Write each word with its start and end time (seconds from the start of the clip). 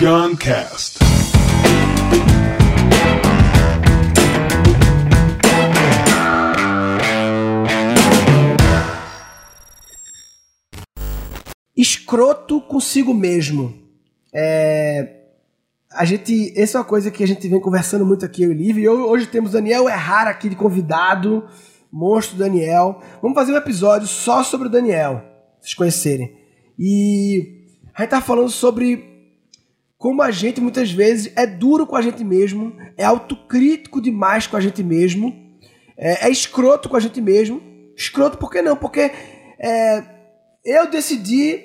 Guncast. 0.00 0.98
Escroto 11.76 12.62
consigo 12.62 13.12
mesmo. 13.12 13.74
É, 14.32 15.16
a 15.92 16.06
gente, 16.06 16.54
essa 16.56 16.78
é 16.78 16.80
uma 16.80 16.86
coisa 16.86 17.10
que 17.10 17.22
a 17.22 17.26
gente 17.26 17.46
vem 17.46 17.60
conversando 17.60 18.06
muito 18.06 18.24
aqui, 18.24 18.42
eu 18.42 18.52
e 18.52 18.54
Liv, 18.54 18.78
e 18.78 18.88
hoje 18.88 19.26
temos 19.26 19.52
Daniel 19.52 19.86
Errara 19.86 20.30
aqui 20.30 20.48
de 20.48 20.56
convidado, 20.56 21.46
monstro 21.92 22.38
Daniel. 22.38 23.02
Vamos 23.20 23.34
fazer 23.34 23.52
um 23.52 23.56
episódio 23.58 24.08
só 24.08 24.42
sobre 24.42 24.68
o 24.68 24.70
Daniel, 24.70 25.16
pra 25.16 25.60
vocês 25.60 25.74
conhecerem. 25.74 26.38
E 26.78 27.66
a 27.94 28.00
gente 28.00 28.10
tá 28.12 28.22
falando 28.22 28.48
sobre 28.48 29.09
como 30.00 30.22
a 30.22 30.30
gente 30.30 30.62
muitas 30.62 30.90
vezes 30.90 31.30
é 31.36 31.46
duro 31.46 31.86
com 31.86 31.94
a 31.94 32.00
gente 32.00 32.24
mesmo, 32.24 32.74
é 32.96 33.04
autocrítico 33.04 34.00
demais 34.00 34.46
com 34.46 34.56
a 34.56 34.60
gente 34.60 34.82
mesmo, 34.82 35.30
é, 35.94 36.26
é 36.26 36.30
escroto 36.30 36.88
com 36.88 36.96
a 36.96 37.00
gente 37.00 37.20
mesmo. 37.20 37.60
Escroto 37.94 38.38
por 38.38 38.50
que 38.50 38.62
não? 38.62 38.74
Porque 38.74 39.12
é, 39.58 40.02
eu 40.64 40.90
decidi 40.90 41.62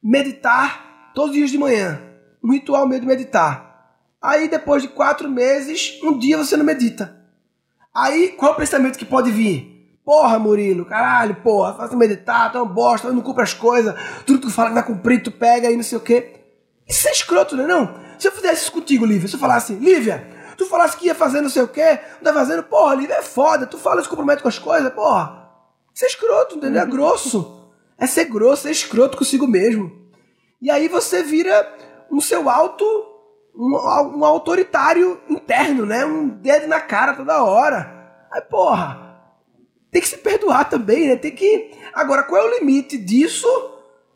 meditar 0.00 1.10
todos 1.16 1.30
os 1.30 1.36
dias 1.36 1.50
de 1.50 1.58
manhã 1.58 2.00
um 2.40 2.52
ritual 2.52 2.86
meu 2.86 3.00
de 3.00 3.06
meditar. 3.06 3.98
Aí 4.22 4.46
depois 4.46 4.80
de 4.80 4.88
quatro 4.88 5.28
meses, 5.28 5.98
um 6.04 6.16
dia 6.16 6.38
você 6.38 6.56
não 6.56 6.64
medita. 6.64 7.26
Aí 7.92 8.28
qual 8.36 8.52
é 8.52 8.54
o 8.54 8.56
pensamento 8.56 8.96
que 8.96 9.04
pode 9.04 9.32
vir? 9.32 9.98
Porra, 10.04 10.38
Murilo, 10.38 10.84
caralho, 10.84 11.34
porra, 11.42 11.74
faz 11.74 11.92
meditar, 11.92 12.52
tu 12.52 12.58
é 12.58 12.62
um 12.62 12.68
bosta, 12.68 13.10
não 13.10 13.20
cumpre 13.20 13.42
as 13.42 13.52
coisas, 13.52 13.96
tudo 14.24 14.38
que 14.38 14.46
tu 14.46 14.52
fala 14.52 14.68
que 14.68 14.74
vai 14.74 14.86
cumprir, 14.86 15.24
tu 15.24 15.32
pega 15.32 15.68
e 15.68 15.74
não 15.74 15.82
sei 15.82 15.98
o 15.98 16.00
quê. 16.00 16.43
Isso 16.86 17.08
é 17.08 17.12
escroto, 17.12 17.56
não 17.56 17.64
é 17.64 17.66
não? 17.66 17.94
Se 18.18 18.28
eu 18.28 18.32
fizesse 18.32 18.62
isso 18.62 18.72
contigo, 18.72 19.04
Lívia, 19.04 19.28
se 19.28 19.34
eu 19.34 19.40
falasse, 19.40 19.74
Lívia, 19.74 20.26
tu 20.56 20.66
falasse 20.66 20.96
que 20.96 21.06
ia 21.06 21.14
fazer 21.14 21.40
não 21.40 21.48
sei 21.48 21.62
o 21.62 21.68
quê, 21.68 22.00
não 22.16 22.32
tá 22.32 22.32
fazendo, 22.32 22.62
porra, 22.62 22.94
Lívia 22.94 23.14
é 23.14 23.22
foda, 23.22 23.66
tu 23.66 23.78
fala, 23.78 24.02
se 24.02 24.08
compromete 24.08 24.42
com 24.42 24.48
as 24.48 24.58
coisas, 24.58 24.92
porra. 24.92 25.48
Isso 25.94 26.04
é 26.04 26.08
escroto, 26.08 26.56
entendeu? 26.56 26.82
É 26.82 26.86
grosso. 26.86 27.70
É 27.96 28.06
ser 28.06 28.24
grosso, 28.24 28.66
é 28.66 28.70
escroto 28.70 29.16
consigo 29.16 29.46
mesmo. 29.46 29.92
E 30.60 30.70
aí 30.70 30.88
você 30.88 31.22
vira 31.22 31.72
um 32.10 32.20
seu 32.20 32.48
alto. 32.50 32.84
Um, 33.56 33.76
um 34.18 34.24
autoritário 34.24 35.20
interno, 35.28 35.86
né? 35.86 36.04
Um 36.04 36.28
dedo 36.28 36.66
na 36.66 36.80
cara 36.80 37.14
toda 37.14 37.44
hora. 37.44 38.26
Aí, 38.32 38.40
porra, 38.40 39.16
tem 39.92 40.02
que 40.02 40.08
se 40.08 40.16
perdoar 40.16 40.68
também, 40.68 41.06
né? 41.06 41.14
Tem 41.14 41.30
que. 41.30 41.70
Agora, 41.94 42.24
qual 42.24 42.42
é 42.42 42.44
o 42.44 42.58
limite 42.58 42.98
disso 42.98 43.46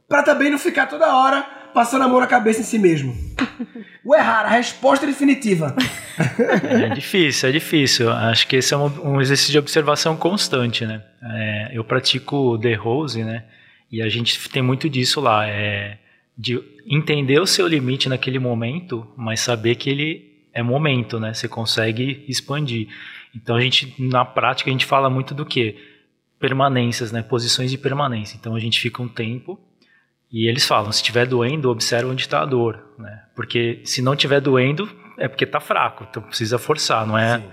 para 0.09 0.25
também 0.25 0.51
não 0.51 0.59
ficar 0.59 0.87
toda 0.87 1.15
hora 1.15 1.58
passando 1.73 2.03
a 2.03 2.09
mão 2.09 2.21
na 2.21 2.27
cabeça 2.27 2.61
em 2.61 2.65
si 2.65 2.79
mesmo? 2.79 3.17
o 4.05 4.15
errar, 4.15 4.45
a 4.45 4.49
resposta 4.49 5.07
definitiva. 5.07 5.75
É 6.65 6.89
difícil, 6.89 7.49
é 7.49 7.53
difícil. 7.53 8.11
Acho 8.11 8.47
que 8.47 8.57
esse 8.57 8.75
é 8.75 8.77
um, 8.77 9.21
exercício 9.21 9.53
de 9.53 9.59
observação 9.59 10.17
constante, 10.17 10.85
né? 10.87 11.03
É, 11.23 11.71
eu 11.73 11.85
pratico 11.85 12.59
The 12.59 12.75
Rose, 12.75 13.23
né? 13.23 13.45
E 13.91 14.03
a 14.03 14.09
gente 14.09 14.49
tem 14.49 14.63
muito 14.63 14.89
disso 14.89 15.21
lá. 15.21 15.47
É 15.47 15.99
de 16.39 16.63
entender 16.87 17.41
o 17.41 17.47
seu 17.47 17.67
limite 17.67 18.09
naquele 18.09 18.39
momento, 18.39 19.05
mas 19.17 19.41
saber 19.41 19.75
que 19.75 19.91
ele 19.91 20.47
é 20.55 20.63
momento, 20.63 21.19
né? 21.19 21.35
Você 21.35 21.49
consegue 21.49 22.25
expandir. 22.29 22.87
Então 23.35 23.57
a 23.57 23.61
gente 23.61 23.93
na 23.99 24.25
prática 24.25 24.71
a 24.71 24.73
gente 24.73 24.87
fala 24.87 25.11
muito 25.11 25.35
do 25.35 25.45
que 25.45 25.77
permanências, 26.39 27.11
né? 27.11 27.23
Posições 27.23 27.73
de 27.73 27.77
permanência. 27.77 28.37
Então 28.37 28.55
a 28.55 28.61
gente 28.61 28.81
fica 28.81 29.03
um 29.03 29.09
tempo 29.09 29.59
e 30.31 30.49
eles 30.49 30.67
falam, 30.67 30.93
se 30.93 30.99
estiver 30.99 31.27
doendo, 31.27 31.71
observa 31.71 32.11
onde 32.11 32.23
está 32.23 32.43
a 32.43 32.47
dor, 32.47 32.79
né? 32.99 33.23
Porque 33.35 33.81
se 33.85 34.03
não 34.03 34.13
estiver 34.13 34.41
doendo, 34.41 34.89
é 35.17 35.27
porque 35.27 35.45
está 35.45 35.59
fraco, 35.59 36.07
então 36.09 36.23
precisa 36.23 36.59
forçar, 36.59 37.07
não 37.07 37.17
é? 37.17 37.39
Sim. 37.39 37.45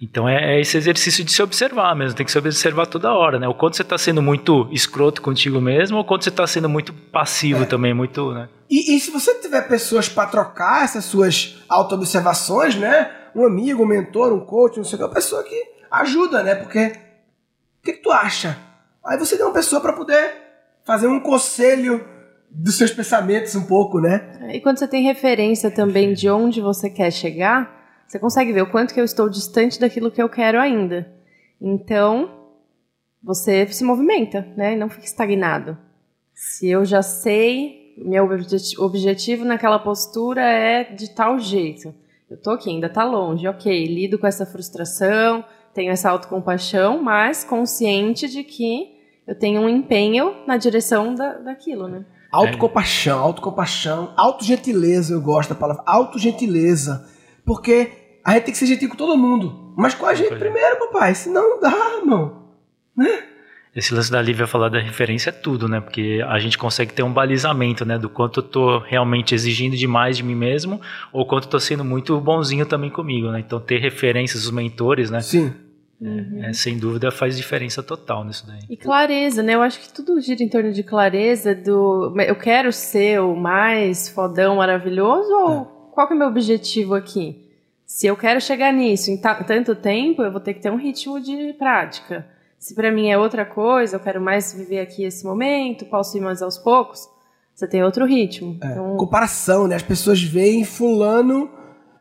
Então 0.00 0.28
é, 0.28 0.56
é, 0.56 0.60
esse 0.60 0.76
exercício 0.76 1.24
de 1.24 1.32
se 1.32 1.42
observar 1.42 1.94
mesmo, 1.94 2.16
tem 2.16 2.26
que 2.26 2.32
se 2.32 2.38
observar 2.38 2.86
toda 2.86 3.12
hora, 3.12 3.38
né? 3.38 3.46
O 3.46 3.54
quanto 3.54 3.76
você 3.76 3.82
está 3.82 3.96
sendo 3.96 4.20
muito 4.20 4.68
escroto 4.72 5.22
contigo 5.22 5.60
mesmo, 5.60 5.98
ou 5.98 6.04
quanto 6.04 6.24
você 6.24 6.30
está 6.30 6.46
sendo 6.46 6.68
muito 6.68 6.92
passivo 6.92 7.62
é. 7.62 7.66
também, 7.66 7.94
muito, 7.94 8.32
né? 8.32 8.48
E, 8.68 8.96
e 8.96 9.00
se 9.00 9.10
você 9.10 9.34
tiver 9.40 9.62
pessoas 9.68 10.08
para 10.08 10.28
trocar 10.28 10.84
essas 10.84 11.04
suas 11.04 11.62
auto-observações, 11.68 12.74
né? 12.74 13.10
Um 13.34 13.46
amigo, 13.46 13.82
um 13.82 13.86
mentor, 13.86 14.32
um 14.32 14.40
coach, 14.40 14.76
não 14.76 14.84
sei 14.84 14.96
o 14.96 14.98
que, 14.98 15.04
uma 15.04 15.14
pessoa 15.14 15.42
que 15.42 15.62
ajuda, 15.90 16.42
né? 16.42 16.54
Porque 16.54 16.86
o 16.86 17.84
que, 17.84 17.92
que 17.92 18.02
tu 18.02 18.10
acha? 18.10 18.58
Aí 19.04 19.18
você 19.18 19.36
tem 19.36 19.44
uma 19.44 19.54
pessoa 19.54 19.80
para 19.80 19.92
poder 19.92 20.32
fazer 20.84 21.06
um 21.06 21.20
conselho 21.20 22.04
dos 22.54 22.78
seus 22.78 22.92
pensamentos 22.92 23.54
um 23.56 23.66
pouco, 23.66 24.00
né? 24.00 24.50
E 24.52 24.60
quando 24.60 24.78
você 24.78 24.86
tem 24.86 25.02
referência 25.02 25.70
também 25.70 26.14
de 26.14 26.30
onde 26.30 26.60
você 26.60 26.88
quer 26.88 27.10
chegar, 27.10 28.04
você 28.06 28.18
consegue 28.18 28.52
ver 28.52 28.62
o 28.62 28.70
quanto 28.70 28.94
que 28.94 29.00
eu 29.00 29.04
estou 29.04 29.28
distante 29.28 29.80
daquilo 29.80 30.10
que 30.10 30.22
eu 30.22 30.28
quero 30.28 30.60
ainda. 30.60 31.12
Então, 31.60 32.30
você 33.22 33.66
se 33.66 33.82
movimenta, 33.82 34.46
né? 34.56 34.76
Não 34.76 34.88
fica 34.88 35.04
estagnado. 35.04 35.76
Se 36.32 36.68
eu 36.68 36.84
já 36.84 37.02
sei, 37.02 37.94
meu 37.98 38.28
objetivo 38.78 39.44
naquela 39.44 39.78
postura 39.78 40.42
é 40.42 40.84
de 40.84 41.10
tal 41.10 41.38
jeito. 41.38 41.92
Eu 42.30 42.40
tô 42.40 42.50
aqui, 42.50 42.70
ainda 42.70 42.88
tá 42.88 43.04
longe, 43.04 43.48
ok. 43.48 43.86
Lido 43.86 44.18
com 44.18 44.26
essa 44.26 44.46
frustração, 44.46 45.44
tenho 45.72 45.90
essa 45.90 46.10
autocompaixão, 46.10 47.02
mas 47.02 47.42
consciente 47.42 48.28
de 48.28 48.44
que 48.44 48.94
eu 49.26 49.34
tenho 49.34 49.60
um 49.60 49.68
empenho 49.68 50.34
na 50.46 50.56
direção 50.56 51.14
da, 51.14 51.38
daquilo, 51.38 51.88
né? 51.88 52.04
Autocompaixão, 52.34 53.20
autocompaixão, 53.20 54.12
autogentileza, 54.16 55.14
eu 55.14 55.20
gosto 55.20 55.50
da 55.50 55.54
palavra, 55.54 55.82
autogentileza. 55.86 57.08
Porque 57.44 58.18
a 58.24 58.32
gente 58.32 58.44
tem 58.44 58.52
que 58.52 58.58
ser 58.58 58.66
gentil 58.66 58.88
com 58.88 58.96
todo 58.96 59.16
mundo. 59.16 59.74
Mas 59.76 59.94
com 59.94 60.06
a 60.06 60.14
gente 60.14 60.34
primeiro, 60.34 60.78
papai. 60.78 61.14
Senão 61.14 61.50
não 61.50 61.60
dá, 61.60 61.98
irmão. 61.98 62.44
Né? 62.96 63.24
Esse 63.74 63.92
lance 63.92 64.10
da 64.10 64.22
Lívia 64.22 64.46
falar 64.46 64.68
da 64.68 64.78
referência 64.78 65.30
é 65.30 65.32
tudo, 65.32 65.68
né? 65.68 65.80
Porque 65.80 66.24
a 66.28 66.38
gente 66.38 66.56
consegue 66.56 66.92
ter 66.92 67.02
um 67.02 67.12
balizamento, 67.12 67.84
né? 67.84 67.98
Do 67.98 68.08
quanto 68.08 68.38
eu 68.38 68.44
tô 68.44 68.78
realmente 68.78 69.34
exigindo 69.34 69.76
demais 69.76 70.16
de 70.16 70.22
mim 70.22 70.36
mesmo 70.36 70.80
ou 71.12 71.26
quanto 71.26 71.44
eu 71.44 71.50
tô 71.50 71.58
sendo 71.58 71.84
muito 71.84 72.20
bonzinho 72.20 72.64
também 72.64 72.88
comigo, 72.88 73.32
né? 73.32 73.40
Então 73.40 73.58
ter 73.58 73.78
referências, 73.78 74.44
os 74.44 74.50
mentores, 74.52 75.10
né? 75.10 75.20
Sim. 75.20 75.52
É, 76.02 76.06
uhum. 76.06 76.44
é, 76.44 76.52
sem 76.52 76.78
dúvida 76.78 77.10
faz 77.10 77.36
diferença 77.36 77.82
total 77.82 78.24
nisso 78.24 78.46
daí. 78.46 78.60
E 78.68 78.76
clareza, 78.76 79.42
né? 79.42 79.54
Eu 79.54 79.62
acho 79.62 79.80
que 79.80 79.92
tudo 79.92 80.20
gira 80.20 80.42
em 80.42 80.48
torno 80.48 80.72
de 80.72 80.82
clareza 80.82 81.54
do 81.54 82.14
eu 82.20 82.36
quero 82.36 82.72
ser 82.72 83.20
o 83.20 83.34
mais 83.34 84.08
fodão 84.08 84.56
maravilhoso 84.56 85.32
ou 85.32 85.70
é 85.70 85.74
qual 85.94 86.08
que 86.08 86.12
é 86.12 86.16
o 86.16 86.18
meu 86.18 86.28
objetivo 86.28 86.94
aqui? 86.94 87.40
Se 87.86 88.06
eu 88.06 88.16
quero 88.16 88.40
chegar 88.40 88.72
nisso 88.72 89.10
em 89.10 89.16
tanto 89.16 89.76
tempo, 89.76 90.22
eu 90.22 90.32
vou 90.32 90.40
ter 90.40 90.54
que 90.54 90.60
ter 90.60 90.70
um 90.70 90.76
ritmo 90.76 91.20
de 91.20 91.52
prática. 91.52 92.26
Se 92.58 92.74
para 92.74 92.90
mim 92.90 93.08
é 93.08 93.16
outra 93.16 93.44
coisa, 93.44 93.96
eu 93.96 94.00
quero 94.00 94.20
mais 94.20 94.52
viver 94.52 94.80
aqui 94.80 95.04
esse 95.04 95.24
momento, 95.24 95.84
posso 95.84 96.16
ir 96.16 96.20
mais 96.20 96.42
aos 96.42 96.58
poucos, 96.58 97.08
você 97.54 97.68
tem 97.68 97.84
outro 97.84 98.04
ritmo. 98.04 98.58
É, 98.60 98.72
então... 98.72 98.96
Comparação, 98.96 99.68
né? 99.68 99.76
As 99.76 99.82
pessoas 99.82 100.20
veem 100.20 100.64
fulano, 100.64 101.48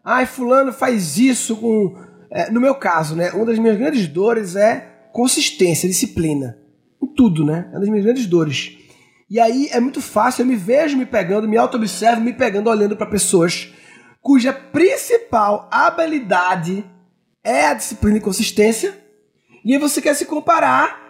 ai, 0.04 0.26
fulano 0.26 0.74
faz 0.74 1.18
isso 1.18 1.56
com... 1.58 1.96
É, 2.34 2.50
no 2.50 2.60
meu 2.60 2.74
caso, 2.76 3.16
né? 3.16 3.32
Uma 3.32 3.46
das 3.46 3.60
minhas 3.60 3.78
grandes 3.78 4.08
dores 4.08 4.56
é 4.56 5.08
consistência, 5.12 5.88
disciplina. 5.88 6.58
Em 7.02 7.08
tudo, 7.08 7.46
né? 7.46 7.68
É 7.68 7.76
uma 7.76 7.80
das 7.82 7.90
minhas 7.90 8.04
grandes 8.04 8.26
dores. 8.26 8.78
E 9.30 9.40
aí 9.40 9.70
é 9.72 9.80
muito 9.80 10.02
fácil, 10.02 10.42
eu 10.42 10.48
me 10.48 10.56
vejo 10.56 10.98
me 10.98 11.06
pegando, 11.06 11.48
me 11.48 11.58
auto-observo 11.58 12.22
me 12.22 12.34
pegando, 12.34 12.70
olhando 12.70 12.98
para 12.98 13.06
pessoas 13.06 13.72
cuja 14.24 14.54
principal 14.54 15.68
habilidade 15.70 16.90
é 17.44 17.66
a 17.66 17.74
disciplina 17.74 18.18
e 18.18 18.22
consistência, 18.22 18.98
e 19.66 19.74
aí 19.74 19.78
você 19.78 20.02
quer 20.02 20.16
se 20.16 20.26
comparar. 20.26 21.02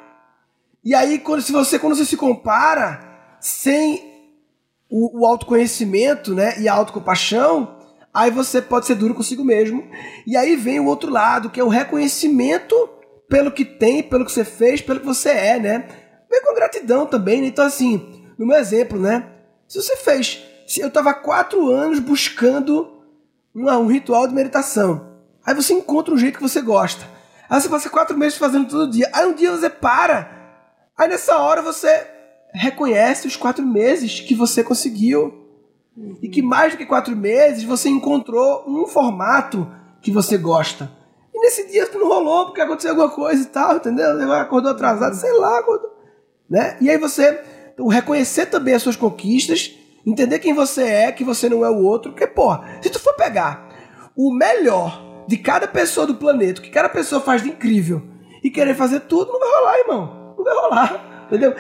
E 0.84 0.96
aí, 0.96 1.20
quando, 1.20 1.42
se 1.42 1.52
você, 1.52 1.78
quando 1.78 1.96
você 1.96 2.06
se 2.06 2.18
compara 2.18 3.38
sem 3.40 4.04
o, 4.90 5.22
o 5.22 5.28
autoconhecimento 5.28 6.34
né, 6.34 6.60
e 6.60 6.68
a 6.68 6.74
autocompaixão, 6.74 7.73
aí 8.14 8.30
você 8.30 8.62
pode 8.62 8.86
ser 8.86 8.96
duro 8.96 9.14
consigo 9.14 9.44
mesmo. 9.44 9.90
E 10.28 10.38
aí 10.38 10.56
vem 10.56 10.80
o 10.80 10.86
outro 10.86 11.12
lado, 11.12 11.50
que 11.50 11.60
é 11.60 11.64
o 11.64 11.70
reconhecimento 11.70 12.76
pelo 13.28 13.52
que 13.52 13.66
tem, 13.66 14.04
pelo 14.04 14.26
que 14.26 14.32
você 14.32 14.46
fez, 14.46 14.82
pelo 14.82 15.00
que 15.00 15.06
você 15.06 15.30
é, 15.30 15.60
né? 15.60 15.88
Vem 16.30 16.42
com 16.44 16.54
gratidão 16.54 17.06
também, 17.06 17.42
né? 17.42 17.48
Então, 17.48 17.66
assim, 17.66 18.26
no 18.38 18.46
meu 18.46 18.58
exemplo, 18.58 19.00
né? 19.00 19.28
Se 19.68 19.82
você 19.82 19.96
fez. 19.98 20.44
Se 20.68 20.82
eu 20.82 20.88
estava 20.88 21.14
quatro 21.14 21.70
anos 21.70 22.00
buscando 22.00 23.04
um, 23.56 23.70
um 23.70 23.88
ritual 23.88 24.28
de 24.28 24.34
meditação. 24.34 25.14
Aí 25.46 25.54
você 25.54 25.74
encontra 25.74 26.14
um 26.14 26.18
jeito 26.18 26.38
que 26.38 26.42
você 26.42 26.62
gosta. 26.62 27.06
Aí 27.50 27.62
você 27.62 27.70
passa 27.70 27.90
quatro 27.90 28.18
meses 28.18 28.38
fazendo 28.38 28.68
todo 28.68 28.92
dia. 28.92 29.10
Aí 29.14 29.26
um 29.26 29.34
dia 29.34 29.52
você 29.52 29.70
para. 29.70 30.32
Aí 30.98 31.08
nessa 31.08 31.38
hora 31.38 31.62
você 31.62 32.08
reconhece 32.54 33.28
os 33.28 33.36
quatro 33.36 33.66
meses 33.66 34.20
que 34.20 34.36
você 34.36 34.64
conseguiu. 34.64 35.43
E 36.22 36.28
que 36.28 36.42
mais 36.42 36.74
do 36.74 36.78
que 36.78 36.86
quatro 36.86 37.16
meses 37.16 37.64
você 37.64 37.90
encontrou 37.90 38.64
um 38.68 38.88
formato 38.88 39.68
que 40.02 40.12
você 40.12 40.38
gosta. 40.38 40.92
E 41.34 41.40
nesse 41.40 41.70
dia 41.72 41.88
não 41.94 42.08
rolou 42.08 42.46
porque 42.46 42.62
aconteceu 42.62 42.92
alguma 42.92 43.10
coisa 43.10 43.44
e 43.44 43.46
tal, 43.46 43.78
entendeu? 43.78 44.32
Acordou 44.34 44.72
atrasado, 44.72 45.16
sei 45.16 45.32
lá. 45.34 45.60
Acordou, 45.60 45.92
né? 46.50 46.78
E 46.82 46.90
aí 46.90 46.98
você 46.98 47.42
então, 47.74 47.88
reconhecer 47.88 48.48
também 48.48 48.74
as 48.74 48.82
suas 48.82 48.96
conquistas 48.96 49.76
Entender 50.06 50.40
quem 50.40 50.54
você 50.54 50.84
é, 50.84 51.12
que 51.12 51.24
você 51.24 51.48
não 51.48 51.64
é 51.64 51.70
o 51.70 51.82
outro. 51.82 52.12
Porque, 52.12 52.28
porra, 52.28 52.78
se 52.82 52.90
tu 52.90 53.00
for 53.00 53.14
pegar 53.16 53.70
o 54.16 54.34
melhor 54.34 55.02
de 55.28 55.38
cada 55.38 55.68
pessoa 55.68 56.06
do 56.06 56.16
planeta, 56.16 56.62
que 56.62 56.70
cada 56.70 56.90
pessoa 56.90 57.22
faz 57.22 57.42
de 57.42 57.50
incrível, 57.50 58.02
e 58.44 58.50
querer 58.50 58.76
fazer 58.76 59.02
tudo, 59.02 59.32
não 59.32 59.40
vai 59.40 59.50
rolar, 59.50 59.80
irmão. 59.80 60.36
Não 60.38 60.44
vai 60.44 60.56
rolar. 60.56 61.26
Entendeu? 61.28 61.56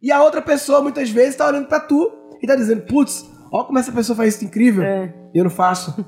E 0.00 0.10
a 0.10 0.22
outra 0.22 0.40
pessoa, 0.40 0.80
muitas 0.80 1.10
vezes, 1.10 1.36
tá 1.36 1.46
olhando 1.46 1.68
pra 1.68 1.78
tu 1.78 2.10
e 2.42 2.46
tá 2.46 2.56
dizendo, 2.56 2.82
putz, 2.82 3.26
ó 3.50 3.64
como 3.64 3.78
essa 3.78 3.92
pessoa 3.92 4.16
faz 4.16 4.34
isso 4.34 4.44
incrível. 4.44 4.82
É. 4.84 5.12
E 5.34 5.38
eu 5.38 5.44
não 5.44 5.50
faço. 5.50 6.04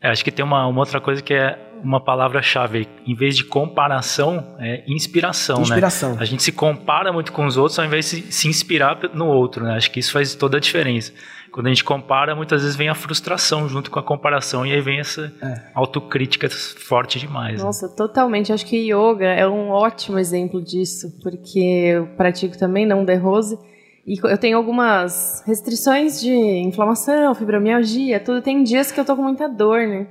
É, 0.00 0.10
acho 0.10 0.22
que 0.24 0.30
tem 0.30 0.44
uma, 0.44 0.66
uma 0.66 0.80
outra 0.80 1.00
coisa 1.00 1.22
que 1.22 1.32
é 1.32 1.58
uma 1.82 1.98
palavra-chave. 2.02 2.86
Em 3.06 3.14
vez 3.14 3.36
de 3.36 3.44
comparação, 3.44 4.54
é 4.58 4.82
inspiração, 4.86 5.62
Inspiração. 5.62 6.12
né? 6.12 6.16
A 6.20 6.24
gente 6.24 6.42
se 6.42 6.52
compara 6.52 7.12
muito 7.12 7.32
com 7.32 7.44
os 7.46 7.56
outros 7.56 7.78
ao 7.78 7.84
invés 7.84 8.10
de 8.10 8.32
se 8.32 8.48
inspirar 8.48 8.98
no 9.14 9.26
outro, 9.26 9.64
né? 9.64 9.76
Acho 9.76 9.90
que 9.90 10.00
isso 10.00 10.12
faz 10.12 10.34
toda 10.34 10.56
a 10.56 10.60
diferença. 10.60 11.12
Quando 11.52 11.66
a 11.66 11.68
gente 11.68 11.84
compara, 11.84 12.34
muitas 12.34 12.62
vezes 12.62 12.74
vem 12.76 12.88
a 12.88 12.94
frustração 12.94 13.68
junto 13.68 13.90
com 13.90 13.98
a 13.98 14.02
comparação 14.02 14.66
e 14.66 14.72
aí 14.72 14.80
vem 14.80 14.98
essa 14.98 15.32
É. 15.40 15.70
autocrítica 15.74 16.48
forte 16.50 17.18
demais. 17.18 17.58
né? 17.58 17.64
Nossa, 17.64 17.88
totalmente. 17.88 18.52
Acho 18.52 18.66
que 18.66 18.76
yoga 18.92 19.26
é 19.26 19.46
um 19.46 19.70
ótimo 19.70 20.18
exemplo 20.18 20.60
disso, 20.62 21.16
porque 21.22 21.58
eu 21.94 22.06
pratico 22.16 22.58
também, 22.58 22.84
não 22.84 23.04
de 23.04 23.14
rose, 23.14 23.56
e 24.06 24.18
eu 24.22 24.38
tenho 24.38 24.56
algumas 24.56 25.42
restrições 25.46 26.20
de 26.20 26.30
inflamação, 26.32 27.34
fibromialgia, 27.34 28.20
tudo. 28.20 28.42
Tem 28.42 28.62
dias 28.62 28.92
que 28.92 29.00
eu 29.00 29.04
tô 29.04 29.16
com 29.16 29.22
muita 29.22 29.48
dor, 29.48 29.86
né? 29.86 30.06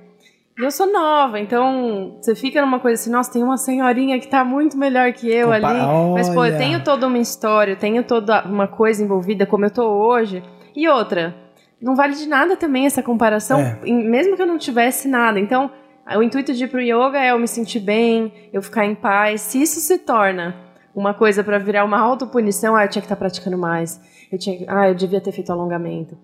E 0.60 0.64
eu 0.64 0.70
sou 0.72 0.92
nova, 0.92 1.40
então 1.40 2.18
você 2.22 2.36
fica 2.36 2.62
numa 2.62 2.80
coisa 2.80 3.02
assim, 3.02 3.10
nossa, 3.12 3.32
tem 3.34 3.44
uma 3.44 3.58
senhorinha 3.58 4.20
que 4.20 4.28
tá 4.28 4.44
muito 4.46 4.78
melhor 4.78 5.12
que 5.12 5.28
eu 5.32 5.48
Compa- 5.52 5.68
ali. 5.68 6.14
Mas, 6.14 6.28
pô, 6.30 6.36
eu 6.46 6.52
Olha. 6.54 6.58
tenho 6.58 6.84
toda 6.84 7.08
uma 7.08 7.18
história, 7.18 7.72
eu 7.72 7.76
tenho 7.78 8.04
toda 8.04 8.44
uma 8.46 8.68
coisa 8.68 9.04
envolvida, 9.04 9.46
como 9.48 9.66
eu 9.66 9.72
tô 9.72 9.84
hoje. 9.84 10.44
E 10.76 10.88
outra, 10.88 11.36
não 11.82 11.96
vale 11.96 12.14
de 12.14 12.28
nada 12.28 12.56
também 12.56 12.86
essa 12.86 13.02
comparação, 13.02 13.60
É. 13.60 13.80
mesmo 13.84 14.36
que 14.36 14.42
eu 14.44 14.46
não 14.48 14.60
tivesse 14.60 15.08
nada. 15.08 15.40
Então, 15.40 15.72
o 16.16 16.22
intuito 16.22 16.54
de 16.54 16.66
ir 16.66 16.68
pro 16.68 16.80
yoga 16.82 17.18
é 17.20 17.32
eu 17.32 17.40
me 17.40 17.48
sentir 17.48 17.80
bem, 17.80 18.32
eu 18.54 18.62
ficar 18.62 18.86
em 18.86 18.94
paz. 18.94 19.42
Se 19.42 19.60
isso 19.60 19.80
se 19.80 19.98
torna 20.00 20.56
uma 20.96 21.14
coisa 21.14 21.44
pra 21.44 21.58
virar 21.58 21.84
uma 21.86 22.00
autopunição, 22.00 22.76
ah, 22.76 22.86
eu 22.86 22.90
tinha 22.90 23.02
que 23.02 23.06
estar 23.06 23.16
praticando 23.16 23.58
mais. 23.58 24.00
Eu 24.32 24.38
tinha, 24.38 24.58
que- 24.58 24.66
ah, 24.68 24.90
eu 24.90 24.96
devia 24.96 25.20
ter 25.22 25.32
feito 25.32 25.52
alongamento. 25.52 26.18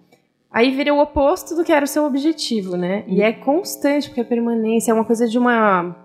Aí 0.52 0.76
vira 0.76 0.94
o 0.94 1.00
oposto 1.00 1.56
do 1.56 1.64
que 1.64 1.72
era 1.72 1.86
o 1.86 1.88
seu 1.88 2.06
objetivo, 2.06 2.76
né? 2.76 3.04
E 3.08 3.22
é 3.22 3.32
constante, 3.32 4.08
porque 4.10 4.22
a 4.22 4.26
permanência 4.26 4.92
é 4.92 4.94
uma 4.94 5.06
coisa 5.06 5.28
de 5.28 5.38
uma 5.38 5.96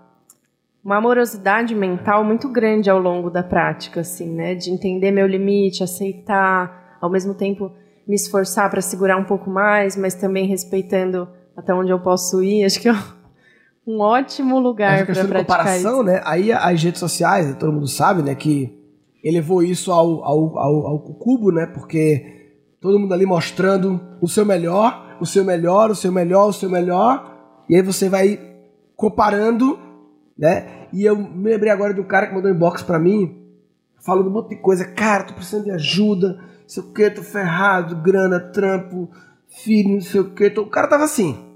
uma 0.83 0.97
amorosidade 0.97 1.73
mental 1.73 2.23
muito 2.23 2.47
grande 2.47 2.91
ao 2.91 2.99
longo 2.99 3.31
da 3.31 3.41
prática, 3.41 4.01
assim, 4.01 4.29
né? 4.29 4.53
De 4.53 4.69
entender 4.69 5.09
meu 5.09 5.25
limite, 5.25 5.83
aceitar, 5.83 6.97
ao 7.01 7.09
mesmo 7.09 7.33
tempo 7.33 7.71
me 8.07 8.13
esforçar 8.15 8.69
para 8.69 8.81
segurar 8.81 9.17
um 9.17 9.23
pouco 9.23 9.49
mais, 9.49 9.97
mas 9.97 10.13
também 10.13 10.45
respeitando 10.45 11.27
até 11.57 11.73
onde 11.73 11.89
eu 11.91 11.99
posso 11.99 12.43
ir. 12.43 12.63
Acho 12.63 12.79
que 12.79 12.87
é 12.87 12.93
um 13.87 13.99
ótimo 13.99 14.59
lugar 14.59 15.05
para 15.05 15.13
praticar 15.13 15.39
comparação, 15.41 15.95
isso. 15.95 16.03
né? 16.03 16.21
Aí 16.25 16.51
as 16.51 16.81
redes 16.81 16.99
sociais, 16.99 17.55
todo 17.55 17.71
mundo 17.71 17.87
sabe, 17.87 18.23
né? 18.23 18.33
Que 18.33 18.73
elevou 19.23 19.61
isso 19.61 19.91
ao, 19.91 20.23
ao, 20.23 20.57
ao, 20.57 20.87
ao 20.87 20.99
cubo, 20.99 21.51
né? 21.51 21.67
Porque 21.67 22.53
todo 22.81 22.99
mundo 22.99 23.13
ali 23.13 23.25
mostrando 23.25 24.01
o 24.19 24.27
seu 24.27 24.45
melhor, 24.45 25.17
o 25.19 25.25
seu 25.25 25.43
melhor, 25.43 25.91
o 25.91 25.95
seu 25.95 26.11
melhor, 26.11 26.49
o 26.49 26.53
seu 26.53 26.69
melhor. 26.69 27.63
E 27.69 27.75
aí 27.75 27.81
você 27.81 28.09
vai 28.09 28.39
comparando, 28.95 29.77
né? 30.37 30.87
E 30.91 31.03
eu 31.03 31.15
me 31.15 31.49
lembrei 31.49 31.71
agora 31.71 31.93
de 31.93 32.01
um 32.01 32.07
cara 32.07 32.27
que 32.27 32.33
mandou 32.33 32.49
inbox 32.49 32.81
pra 32.81 32.97
mim, 32.97 33.37
falando 34.03 34.29
um 34.29 34.33
monte 34.33 34.49
de 34.49 34.61
coisa. 34.61 34.85
Cara, 34.85 35.25
tô 35.25 35.33
precisando 35.35 35.65
de 35.65 35.71
ajuda, 35.71 36.39
não 36.39 36.69
sei 36.69 36.81
o 36.81 36.91
que, 36.91 37.09
tô 37.11 37.21
ferrado, 37.21 37.97
grana, 37.97 38.39
trampo, 38.39 39.09
filho, 39.47 39.93
não 39.93 40.01
sei 40.01 40.21
o 40.21 40.31
que. 40.31 40.47
O 40.59 40.67
cara 40.67 40.87
tava 40.87 41.03
assim 41.03 41.54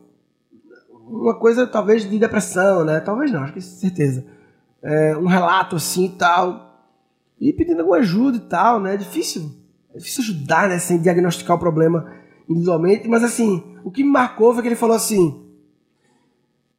uma 1.10 1.38
coisa 1.38 1.66
talvez 1.66 2.08
de 2.10 2.20
depressão, 2.20 2.86
né? 2.86 3.00
Talvez 3.00 3.32
não, 3.32 3.44
acho 3.44 3.54
que 3.54 3.62
certeza. 3.62 4.26
É, 4.82 5.18
um 5.18 5.26
relato 5.26 5.76
assim 5.76 6.06
e 6.06 6.10
tal. 6.10 6.88
E 7.40 7.52
pedindo 7.54 7.80
alguma 7.80 7.98
ajuda 7.98 8.38
e 8.38 8.42
tal, 8.42 8.80
né? 8.80 8.94
É 8.94 8.98
difícil. 8.98 9.52
É 9.94 9.98
difícil 9.98 10.24
ajudar, 10.24 10.70
né? 10.70 10.78
Sem 10.78 11.00
diagnosticar 11.02 11.58
o 11.58 11.60
problema 11.60 12.12
individualmente. 12.48 13.08
Mas 13.08 13.24
assim, 13.24 13.64
o 13.84 13.92
que 13.92 14.04
me 14.04 14.10
marcou 14.10 14.54
foi 14.54 14.62
que 14.62 14.68
ele 14.68 14.76
falou 14.76 14.96
assim: 14.96 15.46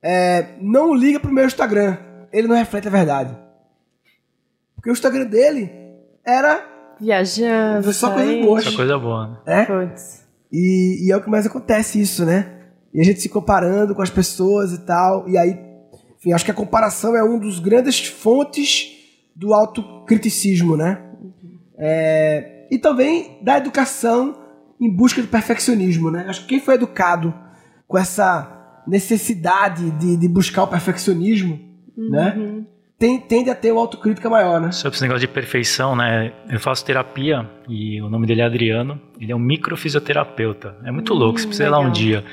é, 0.03 0.55
não 0.61 0.95
liga 0.95 1.19
pro 1.21 1.33
meu 1.33 1.45
Instagram. 1.47 1.97
Ele 2.33 2.47
não 2.47 2.57
reflete 2.57 2.89
a 2.89 2.91
verdade. 2.91 3.37
Porque 4.75 4.91
o 4.91 4.93
Instagram 4.93 5.27
dele 5.27 5.71
era. 6.25 6.67
Viajando, 7.01 7.93
Só 7.93 8.15
saindo. 8.15 8.47
boas. 8.47 8.67
Essa 8.67 8.77
coisa 8.77 8.99
boa, 8.99 9.29
né? 9.29 9.39
É, 9.47 9.65
Puts. 9.65 10.25
e, 10.53 11.07
e 11.07 11.13
é 11.13 11.17
o 11.17 11.23
que 11.23 11.31
mais 11.31 11.47
acontece 11.47 12.01
isso, 12.01 12.25
né? 12.27 12.60
E 12.93 13.01
a 13.01 13.05
gente 13.05 13.21
se 13.21 13.29
comparando 13.29 13.95
com 13.95 14.03
as 14.03 14.11
pessoas 14.11 14.73
e 14.73 14.79
tal. 14.85 15.29
E 15.29 15.39
aí, 15.39 15.57
enfim, 16.19 16.33
acho 16.33 16.45
que 16.45 16.51
a 16.51 16.55
comparação 16.55 17.17
é 17.17 17.23
um 17.23 17.39
dos 17.39 17.59
grandes 17.59 18.07
fontes 18.07 18.93
do 19.35 19.55
autocriticismo, 19.55 20.77
né? 20.77 21.01
É, 21.79 22.67
e 22.71 22.79
também 22.79 23.39
da 23.43 23.57
educação 23.59 24.37
em 24.81 24.91
busca 24.91 25.23
do 25.23 25.29
perfeccionismo, 25.29 26.11
né? 26.11 26.27
Acho 26.29 26.43
que 26.43 26.49
quem 26.49 26.61
foi 26.61 26.75
educado 26.75 27.33
com 27.87 27.97
essa 27.99 28.83
necessidade 28.87 29.91
de, 29.93 30.17
de 30.17 30.29
buscar 30.29 30.65
o 30.65 30.67
perfeccionismo, 30.69 31.59
né? 31.97 32.65
Tem, 32.99 33.19
tende 33.19 33.49
a 33.49 33.55
ter 33.55 33.73
uma 33.73 33.81
autocrítica 33.81 34.29
maior, 34.29 34.61
né? 34.61 34.73
Sobre 34.73 34.95
esse 34.97 35.03
negócio 35.03 35.27
de 35.27 35.29
perfeição, 35.33 35.97
né? 35.97 36.33
Eu 36.51 36.61
faço 36.61 36.85
terapia 36.85 37.49
e 37.67 38.01
o 38.03 38.11
nome 38.11 38.27
dele 38.27 38.43
é 38.43 38.45
Adriano. 38.45 39.01
Ele 39.19 39.33
é 39.33 39.35
um 39.37 39.39
microfisioterapeuta. 39.39 40.77
É 40.85 40.91
muito 40.91 41.15
Hum, 41.15 41.17
louco, 41.17 41.39
você 41.41 41.47
precisa 41.47 41.67
ir 41.67 41.71
lá 41.71 41.79
um 41.79 41.91
dia. 41.91 42.25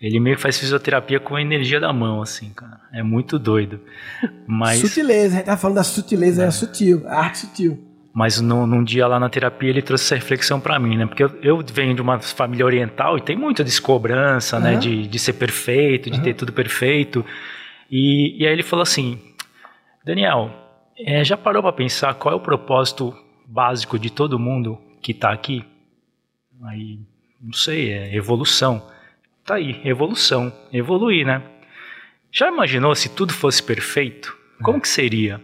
Ele 0.00 0.18
meio 0.18 0.36
que 0.36 0.42
faz 0.42 0.58
fisioterapia 0.58 1.20
com 1.20 1.36
a 1.36 1.42
energia 1.42 1.78
da 1.78 1.92
mão, 1.92 2.22
assim, 2.22 2.50
cara. 2.50 2.80
É 2.92 3.02
muito 3.02 3.38
doido. 3.38 3.80
Mas, 4.46 4.78
Sutileza, 4.80 5.34
a 5.34 5.36
gente 5.38 5.46
tá 5.46 5.56
falando 5.56 5.76
da 5.76 5.84
sutileza, 5.84 6.44
é, 6.44 6.50
sutil, 6.50 7.02
a 7.06 7.18
arte 7.20 7.38
sutil. 7.40 7.78
mas 8.14 8.40
no, 8.40 8.66
num 8.66 8.82
dia 8.82 9.06
lá 9.06 9.20
na 9.20 9.28
terapia 9.28 9.68
ele 9.68 9.82
trouxe 9.82 10.04
essa 10.04 10.14
reflexão 10.14 10.58
pra 10.58 10.78
mim, 10.78 10.96
né? 10.96 11.06
Porque 11.06 11.22
eu, 11.22 11.30
eu 11.42 11.64
venho 11.72 11.94
de 11.94 12.00
uma 12.00 12.18
família 12.18 12.64
oriental 12.64 13.18
e 13.18 13.20
tem 13.20 13.36
muito 13.36 13.62
de 13.62 13.80
cobrança, 13.82 14.58
né? 14.58 14.76
De, 14.76 15.06
de 15.06 15.18
ser 15.18 15.34
perfeito, 15.34 16.10
de 16.10 16.20
ter 16.22 16.32
tudo 16.34 16.50
perfeito. 16.52 17.22
E, 17.90 18.42
e 18.42 18.46
aí 18.46 18.52
ele 18.54 18.62
falou 18.62 18.82
assim: 18.82 19.18
Daniel, 20.02 20.50
é, 20.98 21.22
já 21.22 21.36
parou 21.36 21.62
pra 21.62 21.72
pensar 21.72 22.14
qual 22.14 22.32
é 22.34 22.36
o 22.36 22.40
propósito 22.40 23.14
básico 23.46 23.98
de 23.98 24.10
todo 24.10 24.38
mundo 24.38 24.78
que 25.02 25.12
tá 25.12 25.30
aqui? 25.30 25.62
Aí, 26.64 26.98
não 27.40 27.52
sei, 27.52 27.90
é 27.90 28.16
evolução. 28.16 28.82
Tá 29.50 29.56
aí, 29.56 29.80
evolução. 29.84 30.52
Evoluir, 30.72 31.26
né? 31.26 31.42
Já 32.30 32.46
imaginou 32.46 32.94
se 32.94 33.08
tudo 33.08 33.32
fosse 33.32 33.60
perfeito? 33.60 34.32
Como 34.62 34.80
que 34.80 34.86
seria? 34.86 35.40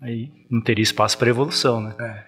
Aí 0.00 0.30
não 0.48 0.60
teria 0.60 0.84
espaço 0.84 1.18
para 1.18 1.30
evolução, 1.30 1.80
né? 1.80 1.96
É. 1.98 2.22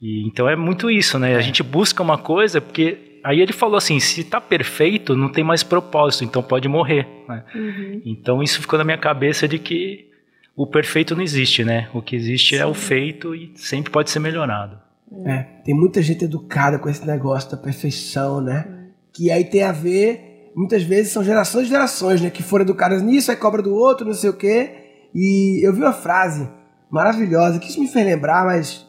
E, 0.00 0.24
então 0.24 0.48
é 0.48 0.54
muito 0.54 0.88
isso, 0.88 1.18
né? 1.18 1.34
A 1.34 1.40
gente 1.40 1.60
busca 1.60 2.04
uma 2.04 2.16
coisa 2.16 2.60
porque 2.60 3.18
aí 3.24 3.40
ele 3.40 3.52
falou 3.52 3.76
assim, 3.76 3.98
se 3.98 4.22
tá 4.22 4.40
perfeito, 4.40 5.16
não 5.16 5.28
tem 5.28 5.42
mais 5.42 5.64
propósito, 5.64 6.22
então 6.22 6.40
pode 6.40 6.68
morrer, 6.68 7.04
né? 7.28 7.42
Uhum. 7.52 8.02
Então 8.04 8.40
isso 8.40 8.60
ficou 8.60 8.78
na 8.78 8.84
minha 8.84 8.98
cabeça 8.98 9.48
de 9.48 9.58
que 9.58 10.08
o 10.54 10.68
perfeito 10.68 11.16
não 11.16 11.24
existe, 11.24 11.64
né? 11.64 11.88
O 11.92 12.00
que 12.00 12.14
existe 12.14 12.54
é 12.54 12.64
o 12.64 12.74
feito 12.74 13.34
e 13.34 13.50
sempre 13.56 13.90
pode 13.90 14.08
ser 14.08 14.20
melhorado. 14.20 14.78
É, 15.26 15.38
tem 15.64 15.74
muita 15.74 16.00
gente 16.00 16.24
educada 16.24 16.78
com 16.78 16.88
esse 16.88 17.04
negócio 17.04 17.50
da 17.50 17.56
perfeição, 17.56 18.40
né? 18.40 18.84
Que 19.12 19.32
aí 19.32 19.44
tem 19.44 19.64
a 19.64 19.72
ver, 19.72 20.33
muitas 20.54 20.82
vezes 20.82 21.12
são 21.12 21.22
gerações 21.24 21.66
e 21.66 21.70
gerações, 21.70 22.20
né? 22.20 22.30
Que 22.30 22.42
foram 22.42 22.64
educadas 22.64 23.02
nisso, 23.02 23.30
aí 23.30 23.36
cobra 23.36 23.60
do 23.60 23.74
outro, 23.74 24.06
não 24.06 24.14
sei 24.14 24.30
o 24.30 24.36
quê. 24.36 25.08
E 25.14 25.66
eu 25.66 25.72
vi 25.72 25.80
uma 25.80 25.92
frase 25.92 26.48
maravilhosa, 26.90 27.58
que 27.58 27.68
isso 27.68 27.80
me 27.80 27.88
fez 27.88 28.06
lembrar, 28.06 28.44
mas 28.44 28.86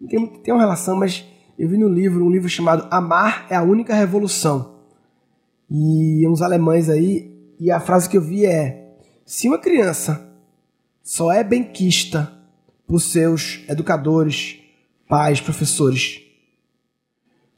não 0.00 0.08
tem, 0.08 0.26
tem 0.26 0.54
uma 0.54 0.62
relação, 0.62 0.96
mas 0.96 1.24
eu 1.58 1.68
vi 1.68 1.76
no 1.76 1.88
livro, 1.88 2.24
um 2.24 2.30
livro 2.30 2.48
chamado 2.48 2.86
Amar 2.90 3.46
é 3.50 3.56
a 3.56 3.62
Única 3.62 3.94
Revolução. 3.94 4.76
E 5.70 6.26
uns 6.26 6.40
alemães 6.40 6.88
aí, 6.88 7.36
e 7.58 7.70
a 7.70 7.80
frase 7.80 8.08
que 8.08 8.16
eu 8.16 8.22
vi 8.22 8.46
é: 8.46 8.94
Se 9.24 9.48
uma 9.48 9.58
criança 9.58 10.32
só 11.02 11.32
é 11.32 11.42
benquista 11.42 12.32
por 12.86 13.00
seus 13.00 13.64
educadores, 13.68 14.60
pais, 15.08 15.40
professores, 15.40 16.22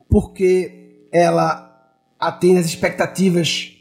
porque 0.08 1.06
ela 1.12 1.69
atende 2.20 2.58
às 2.60 2.66
expectativas 2.66 3.76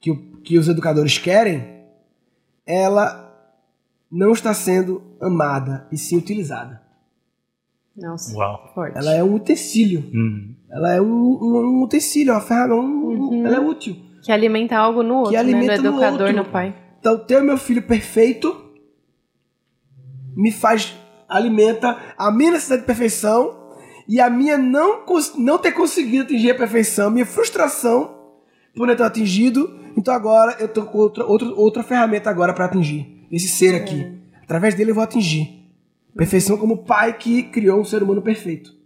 que, 0.00 0.10
o- 0.10 0.36
que 0.42 0.58
os 0.58 0.68
educadores 0.68 1.16
querem, 1.18 1.82
ela 2.66 3.20
não 4.10 4.32
está 4.32 4.52
sendo 4.52 5.02
amada 5.20 5.86
e 5.90 5.96
sim 5.96 6.16
utilizada. 6.16 6.82
Nossa, 7.96 8.36
Uau. 8.36 8.70
forte. 8.74 8.96
Ela 8.98 9.12
é 9.14 9.22
um 9.24 9.34
utensílio. 9.34 10.00
Hum. 10.14 10.54
Ela 10.70 10.94
é 10.94 11.00
um, 11.00 11.04
um, 11.06 11.56
um 11.78 11.82
utensílio, 11.82 12.32
uma 12.32 12.40
ferramenta. 12.40 12.74
um- 12.74 12.80
um- 13.08 13.12
Uhum. 13.28 13.46
Ela 13.46 13.56
é 13.56 13.60
útil. 13.60 13.96
Que 14.22 14.30
alimenta 14.32 14.76
algo 14.76 15.02
no 15.02 15.16
outro, 15.16 15.32
né? 15.32 15.38
alimenta 15.38 15.76
No 15.78 15.82
no 15.82 15.88
educador, 15.90 16.28
outro. 16.28 16.36
no 16.36 16.44
pai. 16.44 16.74
Então, 17.00 17.18
ter 17.18 17.40
o 17.42 17.44
meu 17.44 17.58
filho 17.58 17.82
perfeito 17.82 18.54
me 20.36 20.50
faz, 20.52 20.94
alimenta 21.28 21.98
a 22.16 22.30
minha 22.30 22.52
necessidade 22.52 22.82
de 22.82 22.86
perfeição 22.86 23.61
E 24.08 24.20
a 24.20 24.28
minha 24.28 24.58
não, 24.58 25.04
não 25.38 25.58
ter 25.58 25.72
conseguido 25.72 26.24
atingir 26.24 26.50
a 26.50 26.54
perfeição, 26.54 27.10
minha 27.10 27.26
frustração 27.26 28.22
por 28.74 28.86
não 28.86 28.96
ter 28.96 29.02
atingido. 29.02 29.78
Então 29.96 30.12
agora 30.14 30.56
eu 30.58 30.68
tô 30.68 30.84
com 30.84 30.98
outra, 30.98 31.24
outra, 31.24 31.48
outra 31.54 31.82
ferramenta 31.82 32.30
agora 32.30 32.52
para 32.52 32.64
atingir. 32.64 33.26
Esse 33.30 33.48
ser 33.48 33.74
aqui. 33.74 34.18
Através 34.42 34.74
dele 34.74 34.90
eu 34.90 34.94
vou 34.94 35.04
atingir. 35.04 35.62
Perfeição 36.16 36.58
como 36.58 36.84
pai 36.84 37.16
que 37.16 37.44
criou 37.44 37.80
um 37.80 37.84
ser 37.84 38.02
humano 38.02 38.20
perfeito. 38.20 38.82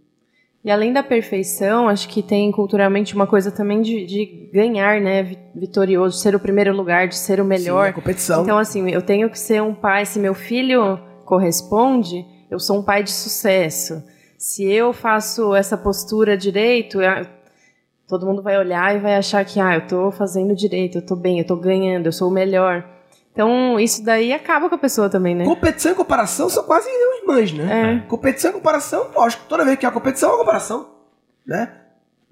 E 0.63 0.71
além 0.71 0.91
da 0.91 1.01
perfeição, 1.01 1.87
acho 1.87 2.09
que 2.09 2.21
tem 2.21 2.51
culturalmente 2.51 3.15
uma 3.15 3.25
coisa 3.25 3.51
também 3.51 3.81
de, 3.81 4.05
de 4.05 4.49
ganhar, 4.53 4.99
né? 4.99 5.23
Vitorioso, 5.55 6.17
ser 6.17 6.35
o 6.35 6.39
primeiro 6.39 6.75
lugar, 6.75 7.07
de 7.07 7.15
ser 7.15 7.39
o 7.39 7.45
melhor. 7.45 7.85
Sim, 7.85 7.89
a 7.91 7.93
competição. 7.93 8.43
Então, 8.43 8.57
assim, 8.57 8.89
eu 8.89 9.01
tenho 9.01 9.29
que 9.29 9.39
ser 9.39 9.61
um 9.61 9.73
pai, 9.73 10.05
se 10.05 10.19
meu 10.19 10.33
filho 10.33 10.99
corresponde, 11.23 12.25
eu 12.49 12.59
sou 12.59 12.79
um 12.79 12.83
pai 12.83 13.03
de 13.03 13.11
sucesso. 13.11 14.03
Se 14.37 14.63
eu 14.63 14.93
faço 14.93 15.55
essa 15.55 15.75
postura 15.77 16.37
direito, 16.37 16.99
todo 18.07 18.25
mundo 18.25 18.41
vai 18.41 18.57
olhar 18.57 18.95
e 18.95 18.99
vai 18.99 19.15
achar 19.15 19.43
que, 19.43 19.59
ah, 19.59 19.73
eu 19.73 19.79
estou 19.79 20.11
fazendo 20.11 20.55
direito, 20.55 20.97
eu 20.97 21.01
estou 21.01 21.17
bem, 21.17 21.37
eu 21.37 21.41
estou 21.41 21.57
ganhando, 21.57 22.05
eu 22.05 22.11
sou 22.11 22.29
o 22.29 22.33
melhor. 22.33 22.85
Então, 23.33 23.79
isso 23.79 24.03
daí 24.03 24.33
acaba 24.33 24.69
com 24.69 24.75
a 24.75 24.79
pessoa 24.79 25.09
também, 25.09 25.35
né? 25.35 25.45
Competição 25.45 25.91
e 25.91 25.95
comparação 25.95 26.49
são 26.49 26.63
quase 26.63 26.87
irmãs, 27.19 27.51
né? 27.51 28.03
É. 28.03 28.07
Competição 28.07 28.51
e 28.51 28.53
comparação, 28.53 29.11
lógico, 29.15 29.43
toda 29.49 29.65
vez 29.65 29.77
que 29.77 29.85
há 29.85 29.91
competição, 29.91 30.33
há 30.33 30.37
comparação, 30.37 30.87
né? 31.45 31.71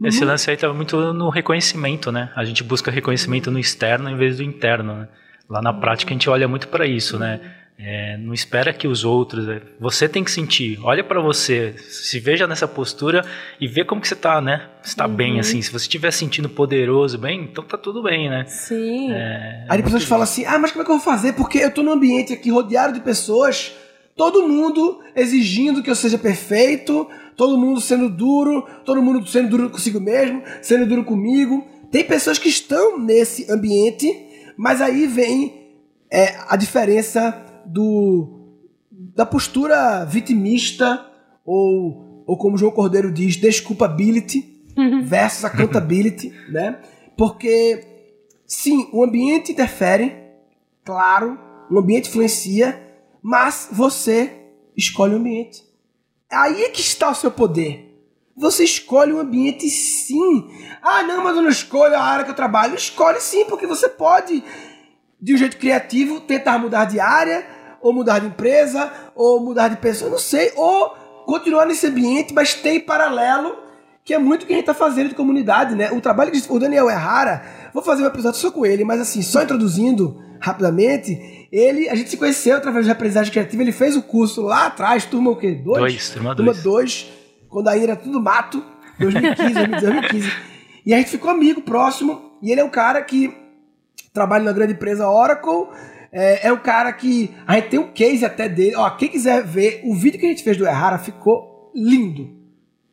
Esse 0.04 0.22
uhum. 0.22 0.28
lance 0.28 0.50
aí 0.50 0.58
tá 0.58 0.72
muito 0.74 1.14
no 1.14 1.30
reconhecimento, 1.30 2.12
né? 2.12 2.32
A 2.36 2.44
gente 2.44 2.64
busca 2.64 2.92
reconhecimento 2.92 3.50
no 3.50 3.60
externo 3.60 4.10
em 4.10 4.18
vez 4.18 4.38
do 4.38 4.44
interno, 4.44 4.94
né? 4.94 5.08
Lá 5.50 5.62
na 5.62 5.74
prática 5.74 6.12
a 6.12 6.14
gente 6.14 6.30
olha 6.30 6.48
muito 6.48 6.68
para 6.68 6.86
isso, 6.86 7.18
né? 7.18 7.40
É, 7.78 8.16
não 8.18 8.34
espera 8.34 8.74
que 8.74 8.88
os 8.88 9.04
outros. 9.04 9.48
É, 9.50 9.62
você 9.80 10.08
tem 10.08 10.24
que 10.24 10.32
sentir. 10.32 10.80
Olha 10.82 11.04
para 11.04 11.20
você, 11.20 11.76
se 11.78 12.20
veja 12.20 12.48
nessa 12.48 12.68
postura 12.68 13.26
e 13.60 13.68
vê 13.68 13.84
como 13.84 14.00
que 14.00 14.08
você 14.08 14.16
tá, 14.16 14.40
né? 14.40 14.70
Está 14.82 15.06
uhum. 15.06 15.14
bem 15.14 15.40
assim. 15.40 15.62
Se 15.62 15.70
você 15.72 15.84
estiver 15.84 16.12
sentindo 16.12 16.48
poderoso, 16.48 17.18
bem, 17.18 17.44
então 17.44 17.64
tá 17.64 17.78
tudo 17.78 18.02
bem, 18.02 18.30
né? 18.30 18.46
Sim. 18.48 19.12
É, 19.12 19.66
Aí 19.68 19.84
pessoas 19.84 20.06
falam 20.06 20.24
assim: 20.24 20.46
"Ah, 20.46 20.58
mas 20.58 20.72
como 20.72 20.84
é 20.84 20.86
que 20.86 20.92
eu 20.92 20.98
vou 20.98 21.04
fazer? 21.04 21.34
Porque 21.34 21.58
eu 21.58 21.72
tô 21.72 21.84
num 21.84 21.92
ambiente 21.92 22.32
aqui 22.32 22.50
rodeado 22.50 22.94
de 22.94 23.02
pessoas, 23.02 23.74
todo 24.16 24.48
mundo 24.48 25.02
exigindo 25.14 25.84
que 25.84 25.90
eu 25.90 25.96
seja 25.96 26.18
perfeito, 26.18 27.10
todo 27.36 27.58
mundo 27.58 27.82
sendo 27.82 28.10
duro, 28.10 28.66
todo 28.86 29.02
mundo 29.02 29.28
sendo 29.28 29.50
duro 29.50 29.70
consigo 29.70 30.00
mesmo, 30.00 30.42
sendo 30.62 30.86
duro 30.86 31.04
comigo. 31.04 31.68
Tem 31.92 32.06
pessoas 32.06 32.40
que 32.40 32.48
estão 32.48 32.98
nesse 32.98 33.52
ambiente, 33.52 34.08
mas 34.58 34.82
aí 34.82 35.08
vem 35.08 35.66
é, 36.10 36.36
a 36.48 36.56
diferença 36.56 37.45
do 37.66 38.42
da 38.92 39.26
postura 39.26 40.04
vitimista 40.06 41.06
ou, 41.46 42.24
ou 42.26 42.38
como 42.38 42.58
João 42.58 42.72
Cordeiro 42.72 43.12
diz, 43.12 43.38
desculpability 43.38 44.64
uhum. 44.78 45.04
versus 45.04 45.46
accountability, 45.46 46.34
né? 46.50 46.80
Porque 47.18 47.86
sim, 48.46 48.90
o 48.92 49.04
ambiente 49.04 49.52
interfere, 49.52 50.14
claro, 50.84 51.40
o 51.70 51.80
ambiente 51.80 52.10
influencia, 52.10 52.82
mas 53.22 53.70
você 53.72 54.32
escolhe 54.76 55.14
o 55.14 55.18
ambiente. 55.18 55.64
Aí 56.32 56.64
é 56.64 56.70
que 56.70 56.82
está 56.82 57.10
o 57.10 57.16
seu 57.16 57.32
poder. 57.32 57.86
Você 58.36 58.66
escolhe 58.66 59.14
o 59.14 59.20
ambiente 59.20 59.70
sim. 59.70 60.50
Ah, 60.82 61.04
não, 61.04 61.24
mas 61.24 61.38
eu 61.38 61.42
não 61.42 61.50
escolho 61.50 61.96
a 61.96 62.04
área 62.04 62.26
que 62.26 62.32
eu 62.32 62.36
trabalho. 62.36 62.76
Escolhe 62.76 63.22
sim, 63.22 63.46
porque 63.46 63.66
você 63.66 63.88
pode, 63.88 64.44
de 65.22 65.34
um 65.34 65.38
jeito 65.38 65.58
criativo, 65.58 66.20
tentar 66.20 66.60
mudar 66.60 66.86
de 66.86 67.00
área, 67.00 67.48
ou 67.86 67.94
mudar 67.94 68.18
de 68.18 68.26
empresa, 68.26 68.92
ou 69.14 69.40
mudar 69.40 69.68
de 69.68 69.76
pessoa, 69.78 70.10
não 70.10 70.18
sei, 70.18 70.52
ou 70.56 70.90
continuar 71.24 71.68
nesse 71.68 71.86
ambiente, 71.86 72.34
mas 72.34 72.56
tem 72.56 72.80
paralelo, 72.80 73.56
que 74.04 74.12
é 74.12 74.18
muito 74.18 74.42
o 74.42 74.48
que 74.48 74.54
a 74.54 74.56
gente 74.56 74.64
está 74.64 74.74
fazendo 74.74 75.10
de 75.10 75.14
comunidade, 75.14 75.76
né? 75.76 75.92
O 75.92 76.02
trabalho 76.02 76.32
que 76.32 76.42
o 76.50 76.60
Daniel 76.60 76.90
Errara, 76.90 77.44
vou 77.72 77.84
fazer 77.84 78.02
um 78.02 78.08
episódio 78.08 78.40
só 78.40 78.50
com 78.50 78.66
ele, 78.66 78.84
mas 78.84 79.00
assim, 79.00 79.22
só 79.22 79.44
introduzindo 79.44 80.20
rapidamente, 80.40 81.48
ele, 81.52 81.88
a 81.88 81.94
gente 81.94 82.10
se 82.10 82.18
conheceu 82.18 82.58
através 82.58 82.86
de 82.86 82.92
aprendizagem 82.92 83.32
criativa, 83.32 83.62
ele 83.62 83.72
fez 83.72 83.96
o 83.96 84.02
curso 84.02 84.42
lá 84.42 84.66
atrás, 84.66 85.06
turma 85.06 85.30
o 85.30 85.36
quê? 85.36 85.52
Dois? 85.52 85.80
dois 85.80 86.10
turma 86.10 86.34
2. 86.34 86.58
Turma 86.58 86.64
2, 86.64 87.12
quando 87.48 87.68
ainda 87.68 87.84
era 87.84 87.96
tudo 87.96 88.20
mato, 88.20 88.64
2015, 89.00 89.54
2015. 89.54 90.32
E 90.88 90.92
a 90.92 90.98
gente 90.98 91.12
ficou 91.12 91.30
amigo, 91.30 91.62
próximo, 91.62 92.32
e 92.42 92.52
ele 92.52 92.62
é 92.62 92.64
um 92.64 92.70
cara 92.70 93.00
que 93.04 93.32
trabalha 94.12 94.44
na 94.44 94.54
grande 94.54 94.74
empresa 94.74 95.08
Oracle, 95.08 95.68
é, 96.18 96.48
é 96.48 96.54
um 96.54 96.58
cara 96.58 96.94
que. 96.94 97.36
A 97.46 97.56
gente 97.56 97.68
tem 97.68 97.80
um 97.80 97.92
case 97.92 98.24
até 98.24 98.48
dele. 98.48 98.78
Ó, 98.78 98.90
quem 98.92 99.10
quiser 99.10 99.44
ver, 99.44 99.82
o 99.84 99.94
vídeo 99.94 100.18
que 100.18 100.26
a 100.26 100.30
gente 100.30 100.44
fez 100.44 100.56
do 100.56 100.66
Errara 100.66 100.98
ficou 100.98 101.70
lindo. 101.76 102.34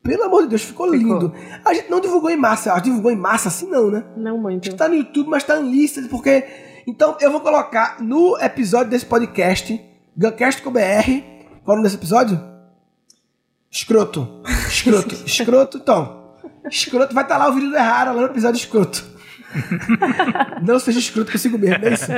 Pelo 0.03 0.25
amor 0.25 0.43
de 0.43 0.49
Deus, 0.49 0.63
ficou, 0.63 0.91
ficou. 0.91 1.15
lindo. 1.15 1.33
A 1.65 1.73
gente 1.73 1.89
não 1.89 2.01
divulgou 2.01 2.31
em 2.31 2.37
massa. 2.37 2.73
A 2.73 2.77
gente 2.77 2.87
divulgou 2.87 3.13
em 3.13 3.17
massa 3.17 3.49
assim, 3.49 3.71
não, 3.71 3.93
né? 3.93 4.05
Não 4.17 4.37
muito. 4.37 4.69
Está 4.69 4.89
no 4.89 4.97
YouTube, 4.97 5.31
mas 5.31 5.45
está 5.45 5.61
em 5.61 5.71
lista, 5.71 6.03
porque. 6.11 6.45
Então 6.85 7.17
eu 7.21 7.31
vou 7.31 7.41
colocar 7.41 8.03
no 8.03 8.37
episódio 8.41 8.91
desse 8.91 9.07
podcast, 9.07 9.81
Guncast 10.17 10.61
com 10.61 10.73
BR. 10.73 10.81
Qual 11.65 11.69
é 11.69 11.71
o 11.71 11.77
nome 11.77 11.85
desse 11.85 11.95
episódio? 11.95 12.43
Escroto. 13.71 14.43
Escroto. 14.67 15.15
escroto, 15.25 15.79
então. 15.79 16.35
Escroto 16.69 17.15
vai 17.15 17.23
estar 17.23 17.39
tá 17.39 17.45
lá 17.45 17.51
o 17.51 17.55
vídeo 17.55 17.71
do 17.71 17.77
Errara, 17.77 18.11
lá 18.11 18.23
no 18.23 18.27
episódio 18.27 18.59
escroto. 18.59 19.12
não 20.63 20.79
seja 20.79 20.99
escroto 20.99 21.33
consigo 21.33 21.59
mesmo, 21.59 21.85
é 21.85 21.93
isso? 21.93 22.11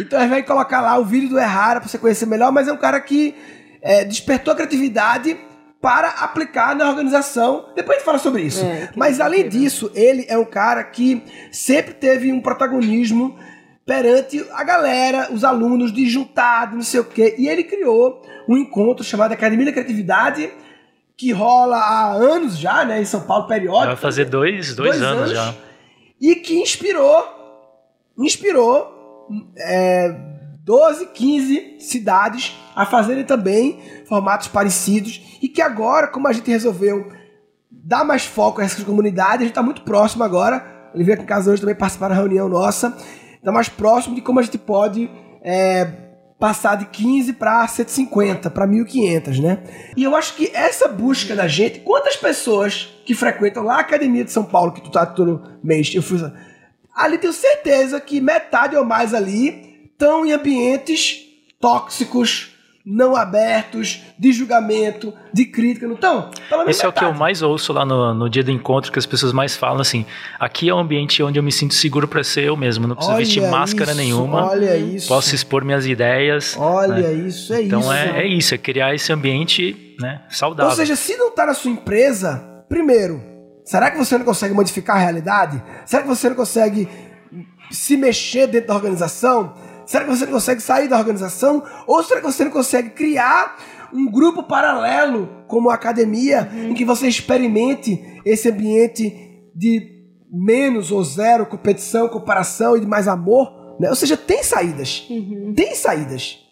Então 0.00 0.18
a 0.18 0.22
gente 0.22 0.30
vai 0.30 0.42
colocar 0.42 0.80
lá 0.80 0.98
o 0.98 1.04
vídeo 1.04 1.28
do 1.28 1.38
Errara 1.38 1.80
pra 1.80 1.88
você 1.88 1.98
conhecer 1.98 2.26
melhor, 2.26 2.52
mas 2.52 2.68
é 2.68 2.72
um 2.72 2.76
cara 2.76 3.00
que 3.00 3.34
é, 3.82 4.04
despertou 4.04 4.52
a 4.52 4.56
criatividade 4.56 5.36
para 5.80 6.08
aplicar 6.08 6.74
na 6.74 6.88
organização. 6.88 7.66
Depois 7.74 7.96
a 7.96 7.98
gente 7.98 8.04
fala 8.04 8.18
sobre 8.18 8.42
isso. 8.42 8.64
É, 8.64 8.90
mas 8.96 9.20
além 9.20 9.48
disso, 9.48 9.90
ele 9.94 10.26
é 10.28 10.36
um 10.36 10.44
cara 10.44 10.82
que 10.84 11.22
sempre 11.52 11.94
teve 11.94 12.32
um 12.32 12.40
protagonismo 12.40 13.38
perante 13.84 14.44
a 14.52 14.64
galera, 14.64 15.28
os 15.30 15.44
alunos, 15.44 15.92
de 15.92 16.08
juntar, 16.08 16.70
de 16.70 16.74
não 16.74 16.82
sei 16.82 17.00
o 17.00 17.04
quê. 17.04 17.36
E 17.38 17.48
ele 17.48 17.62
criou 17.62 18.20
um 18.48 18.56
encontro 18.56 19.04
chamado 19.04 19.32
Academia 19.32 19.66
da 19.66 19.72
Criatividade, 19.72 20.50
que 21.16 21.30
rola 21.30 21.76
há 21.76 22.12
anos 22.12 22.58
já, 22.58 22.84
né, 22.84 23.00
em 23.00 23.04
São 23.04 23.20
Paulo, 23.20 23.46
periódico. 23.46 23.86
Vai 23.86 23.96
fazer 23.96 24.24
dois, 24.24 24.74
dois, 24.74 24.98
dois 24.98 25.02
anos, 25.02 25.30
anos 25.30 25.32
já 25.32 25.65
e 26.20 26.34
que 26.36 26.60
inspirou, 26.60 27.24
inspirou 28.18 29.28
é, 29.56 30.14
12, 30.64 31.06
15 31.06 31.76
cidades 31.80 32.56
a 32.74 32.84
fazerem 32.84 33.24
também 33.24 33.80
formatos 34.06 34.48
parecidos 34.48 35.38
e 35.40 35.48
que 35.48 35.62
agora, 35.62 36.08
como 36.08 36.28
a 36.28 36.32
gente 36.32 36.50
resolveu 36.50 37.08
dar 37.70 38.04
mais 38.04 38.24
foco 38.24 38.60
a 38.60 38.64
essas 38.64 38.82
comunidades, 38.82 39.36
a 39.36 39.40
gente 39.40 39.50
está 39.50 39.62
muito 39.62 39.82
próximo 39.82 40.24
agora, 40.24 40.90
ele 40.94 41.04
veio 41.04 41.14
aqui 41.14 41.24
em 41.24 41.26
casa 41.26 41.50
hoje 41.50 41.60
também 41.60 41.76
participar 41.76 42.08
da 42.08 42.14
reunião 42.14 42.48
nossa, 42.48 42.96
está 43.34 43.52
mais 43.52 43.68
próximo 43.68 44.14
de 44.14 44.20
como 44.20 44.40
a 44.40 44.42
gente 44.42 44.58
pode 44.58 45.10
é, 45.42 46.05
passar 46.38 46.76
de 46.76 46.86
15 46.86 47.32
para 47.34 47.66
150, 47.66 48.50
para 48.50 48.66
1500, 48.66 49.40
né? 49.40 49.58
E 49.96 50.04
eu 50.04 50.14
acho 50.14 50.34
que 50.34 50.50
essa 50.54 50.86
busca 50.86 51.34
da 51.34 51.48
gente, 51.48 51.80
quantas 51.80 52.16
pessoas 52.16 52.88
que 53.06 53.14
frequentam 53.14 53.62
lá 53.62 53.76
a 53.76 53.80
Academia 53.80 54.24
de 54.24 54.32
São 54.32 54.44
Paulo, 54.44 54.72
que 54.72 54.82
tu 54.82 54.90
tá 54.90 55.06
todo 55.06 55.58
mês, 55.62 55.94
eu 55.94 56.02
fui 56.02 56.18
ali 56.94 57.18
tenho 57.18 57.32
certeza 57.32 58.00
que 58.00 58.20
metade 58.20 58.74
ou 58.74 58.84
mais 58.84 59.12
ali 59.12 59.90
estão 59.92 60.24
em 60.24 60.32
ambientes 60.32 61.26
tóxicos, 61.60 62.55
não 62.86 63.16
abertos, 63.16 64.04
de 64.16 64.32
julgamento, 64.32 65.12
de 65.32 65.44
crítica, 65.46 65.88
não 65.88 65.96
estão? 65.96 66.30
Esse 66.68 66.84
é 66.84 66.88
o 66.88 66.92
que 66.92 67.04
eu 67.04 67.12
mais 67.12 67.42
ouço 67.42 67.72
lá 67.72 67.84
no, 67.84 68.14
no 68.14 68.30
dia 68.30 68.44
do 68.44 68.50
encontro, 68.52 68.92
que 68.92 68.98
as 68.98 69.04
pessoas 69.04 69.32
mais 69.32 69.56
falam 69.56 69.80
assim: 69.80 70.06
aqui 70.38 70.68
é 70.68 70.74
um 70.74 70.78
ambiente 70.78 71.20
onde 71.20 71.36
eu 71.36 71.42
me 71.42 71.50
sinto 71.50 71.74
seguro 71.74 72.06
para 72.06 72.22
ser 72.22 72.44
eu 72.44 72.56
mesmo, 72.56 72.86
não 72.86 72.94
preciso 72.94 73.16
olha 73.16 73.24
vestir 73.24 73.42
máscara 73.50 73.90
isso, 73.90 74.00
nenhuma, 74.00 74.46
olha 74.48 74.76
isso. 74.76 75.08
posso 75.08 75.34
expor 75.34 75.64
minhas 75.64 75.84
ideias. 75.84 76.56
Olha 76.56 77.08
né? 77.08 77.12
isso, 77.12 77.52
é 77.52 77.62
então 77.62 77.80
isso. 77.80 77.90
Então 77.90 77.92
é, 77.92 78.22
é, 78.22 78.26
isso, 78.28 78.54
é 78.54 78.58
criar 78.58 78.94
esse 78.94 79.12
ambiente 79.12 79.96
né, 80.00 80.22
saudável. 80.28 80.70
Ou 80.70 80.76
seja, 80.76 80.94
se 80.94 81.16
não 81.16 81.30
está 81.30 81.44
na 81.44 81.54
sua 81.54 81.72
empresa, 81.72 82.64
primeiro, 82.68 83.20
será 83.64 83.90
que 83.90 83.98
você 83.98 84.16
não 84.16 84.24
consegue 84.24 84.54
modificar 84.54 84.96
a 84.96 85.00
realidade? 85.00 85.60
Será 85.84 86.02
que 86.02 86.08
você 86.08 86.28
não 86.28 86.36
consegue 86.36 86.88
se 87.68 87.96
mexer 87.96 88.46
dentro 88.46 88.68
da 88.68 88.74
organização? 88.76 89.54
Será 89.86 90.04
que 90.04 90.10
você 90.10 90.26
não 90.26 90.32
consegue 90.32 90.60
sair 90.60 90.88
da 90.88 90.98
organização? 90.98 91.62
Ou 91.86 92.02
será 92.02 92.20
que 92.20 92.26
você 92.26 92.44
não 92.44 92.50
consegue 92.50 92.90
criar 92.90 93.56
um 93.92 94.10
grupo 94.10 94.42
paralelo, 94.42 95.28
como 95.46 95.70
a 95.70 95.74
academia, 95.74 96.50
uhum. 96.52 96.70
em 96.70 96.74
que 96.74 96.84
você 96.84 97.06
experimente 97.06 98.20
esse 98.24 98.50
ambiente 98.50 99.48
de 99.54 99.94
menos 100.30 100.90
ou 100.90 101.02
zero 101.04 101.46
competição, 101.46 102.08
comparação 102.08 102.76
e 102.76 102.80
de 102.80 102.86
mais 102.86 103.06
amor? 103.06 103.76
Né? 103.78 103.88
Ou 103.88 103.94
seja, 103.94 104.16
tem 104.16 104.42
saídas. 104.42 105.06
Uhum. 105.08 105.54
Tem 105.54 105.74
saídas. 105.74 106.44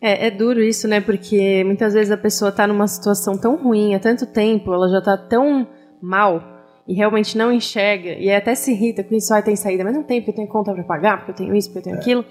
É, 0.00 0.26
é 0.26 0.30
duro 0.30 0.60
isso, 0.62 0.88
né? 0.88 1.00
Porque 1.00 1.62
muitas 1.64 1.92
vezes 1.92 2.10
a 2.10 2.16
pessoa 2.16 2.48
está 2.48 2.66
numa 2.66 2.88
situação 2.88 3.36
tão 3.36 3.54
ruim 3.54 3.94
há 3.94 4.00
tanto 4.00 4.26
tempo, 4.26 4.72
ela 4.72 4.88
já 4.88 4.98
está 4.98 5.16
tão 5.16 5.68
mal 6.00 6.42
e 6.88 6.94
realmente 6.94 7.38
não 7.38 7.52
enxerga 7.52 8.10
e 8.10 8.28
até 8.34 8.54
se 8.56 8.72
irrita 8.72 9.04
com 9.04 9.14
isso, 9.14 9.32
ah, 9.32 9.40
tem 9.40 9.54
saída, 9.54 9.84
mas 9.84 9.94
não 9.94 10.02
tem, 10.02 10.20
porque 10.20 10.32
eu 10.32 10.34
tenho 10.34 10.48
conta 10.48 10.72
para 10.74 10.82
pagar, 10.82 11.18
porque 11.18 11.30
eu 11.30 11.36
tenho 11.36 11.54
isso, 11.54 11.68
porque 11.68 11.78
eu 11.78 11.82
tenho 11.84 11.96
é. 11.96 12.00
aquilo. 12.00 12.24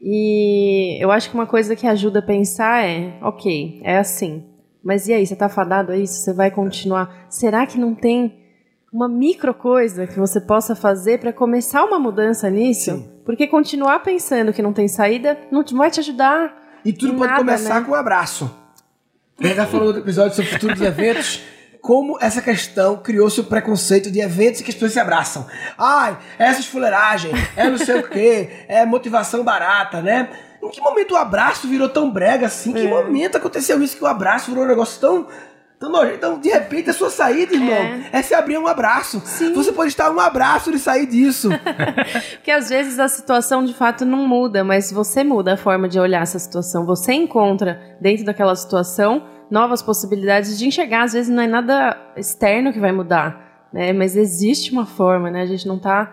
E 0.00 1.02
eu 1.02 1.10
acho 1.10 1.30
que 1.30 1.34
uma 1.34 1.46
coisa 1.46 1.74
que 1.74 1.86
ajuda 1.86 2.18
a 2.18 2.22
pensar 2.22 2.84
é, 2.84 3.18
ok, 3.22 3.80
é 3.82 3.98
assim, 3.98 4.44
Mas 4.84 5.08
e 5.08 5.12
aí, 5.12 5.26
você 5.26 5.34
tá 5.34 5.48
fadado 5.48 5.92
a 5.92 5.96
isso? 5.96 6.20
Você 6.20 6.32
vai 6.32 6.50
continuar? 6.50 7.26
Será 7.28 7.66
que 7.66 7.78
não 7.78 7.94
tem 7.94 8.38
uma 8.92 9.08
micro 9.08 9.52
coisa 9.52 10.06
que 10.06 10.18
você 10.18 10.40
possa 10.40 10.76
fazer 10.76 11.18
para 11.18 11.32
começar 11.32 11.84
uma 11.84 11.98
mudança 11.98 12.48
nisso? 12.48 12.92
Sim. 12.92 13.10
Porque 13.24 13.46
continuar 13.46 13.98
pensando 14.00 14.52
que 14.52 14.62
não 14.62 14.72
tem 14.72 14.86
saída 14.86 15.36
não 15.50 15.64
vai 15.72 15.90
te 15.90 16.00
ajudar. 16.00 16.80
E 16.84 16.92
tudo 16.92 17.14
pode 17.14 17.30
nada, 17.30 17.40
começar 17.40 17.80
né? 17.80 17.86
com 17.86 17.92
um 17.92 17.96
abraço. 17.96 18.48
Gente 19.40 19.56
já 19.56 19.66
falou 19.66 19.92
no 19.92 19.98
episódio 19.98 20.36
sobre 20.36 20.50
o 20.50 20.52
futuro 20.54 20.74
dos 20.74 20.82
eventos. 20.82 21.42
Como 21.86 22.18
essa 22.20 22.42
questão 22.42 22.96
criou-se 22.96 23.38
o 23.40 23.44
preconceito 23.44 24.10
de 24.10 24.18
eventos 24.18 24.60
em 24.60 24.64
que 24.64 24.70
as 24.70 24.74
pessoas 24.74 24.92
se 24.92 24.98
abraçam. 24.98 25.46
Ai, 25.78 26.18
essa 26.36 26.58
esfuleiragem, 26.58 27.30
é 27.56 27.70
não 27.70 27.78
sei 27.78 28.00
o 28.00 28.08
quê, 28.08 28.64
é 28.66 28.84
motivação 28.84 29.44
barata, 29.44 30.02
né? 30.02 30.28
Em 30.60 30.68
que 30.68 30.80
momento 30.80 31.12
o 31.12 31.16
abraço 31.16 31.68
virou 31.68 31.88
tão 31.88 32.10
brega 32.10 32.46
assim? 32.46 32.70
Em 32.70 32.72
que 32.72 32.86
É. 32.88 32.90
momento 32.90 33.36
aconteceu 33.36 33.80
isso 33.80 33.96
que 33.96 34.02
o 34.02 34.06
abraço 34.08 34.50
virou 34.50 34.64
um 34.64 34.68
negócio 34.68 35.00
tão. 35.00 35.28
Tão 35.78 35.90
nojento? 35.92 36.16
Então, 36.16 36.40
de 36.40 36.48
repente, 36.48 36.90
a 36.90 36.92
sua 36.94 37.10
saída, 37.10 37.54
irmão, 37.54 38.00
é, 38.10 38.20
se 38.22 38.34
abrir 38.34 38.56
um 38.58 38.66
abraço. 38.66 39.20
Você 39.54 39.70
pode 39.72 39.90
estar 39.90 40.10
um 40.10 40.18
abraço 40.18 40.72
de 40.72 40.78
sair 40.80 41.06
disso. 41.06 41.50
Porque 42.36 42.50
às 42.50 42.68
vezes 42.70 42.98
a 42.98 43.06
situação 43.06 43.62
de 43.62 43.74
fato 43.74 44.04
não 44.04 44.26
muda, 44.26 44.64
mas 44.64 44.90
você 44.90 45.22
muda 45.22 45.52
a 45.52 45.56
forma 45.56 45.86
de 45.86 46.00
olhar 46.00 46.22
essa 46.22 46.38
situação. 46.38 46.84
Você 46.86 47.12
encontra 47.12 47.78
dentro 48.00 48.24
daquela 48.24 48.56
situação 48.56 49.35
novas 49.50 49.82
possibilidades 49.82 50.58
de 50.58 50.66
enxergar. 50.66 51.02
Às 51.04 51.12
vezes 51.12 51.30
não 51.34 51.42
é 51.42 51.46
nada 51.46 51.96
externo 52.16 52.72
que 52.72 52.80
vai 52.80 52.92
mudar, 52.92 53.68
né? 53.72 53.92
Mas 53.92 54.16
existe 54.16 54.72
uma 54.72 54.86
forma, 54.86 55.30
né? 55.30 55.42
A 55.42 55.46
gente 55.46 55.66
não 55.66 55.76
está 55.76 56.12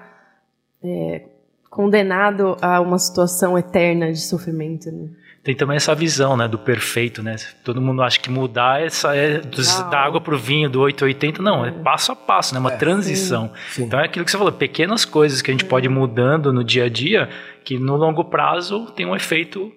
condenado 1.70 2.58
a 2.62 2.80
uma 2.82 3.00
situação 3.00 3.58
eterna 3.58 4.12
de 4.12 4.20
sofrimento. 4.22 4.92
Né? 4.92 5.08
Tem 5.44 5.56
também 5.56 5.76
essa 5.76 5.94
visão, 5.96 6.38
né, 6.38 6.48
do 6.48 6.58
perfeito, 6.60 7.24
né? 7.24 7.36
Todo 7.64 7.82
mundo 7.82 8.02
acha 8.02 8.20
que 8.20 8.30
mudar 8.30 8.82
é, 8.82 8.90
só- 8.90 9.14
é 9.14 9.40
dos- 9.40 9.82
da 9.90 10.00
água 10.00 10.22
pro 10.22 10.38
vinho, 10.38 10.70
do 10.70 10.80
880, 10.82 11.42
não, 11.42 11.66
é 11.66 11.72
passo 11.72 12.12
a 12.12 12.16
passo, 12.16 12.54
né? 12.54 12.60
Uma 12.60 12.72
transição. 12.72 13.52
sim. 13.72 13.84
Então 13.84 14.00
é 14.00 14.06
aquilo 14.06 14.24
que 14.24 14.32
você 14.32 14.38
falou, 14.38 14.54
pequenas 14.54 15.04
coisas 15.04 15.42
que 15.42 15.50
a 15.52 15.54
gente 15.54 15.66
pode 15.66 15.88
ir 15.88 15.90
mudando 15.90 16.54
no 16.54 16.64
dia 16.64 16.86
a 16.86 16.90
dia, 16.90 17.28
que 17.64 17.78
no 17.80 17.96
longo 17.98 18.24
prazo 18.26 18.86
tem 18.96 19.06
um 19.06 19.16
efeito 19.16 19.72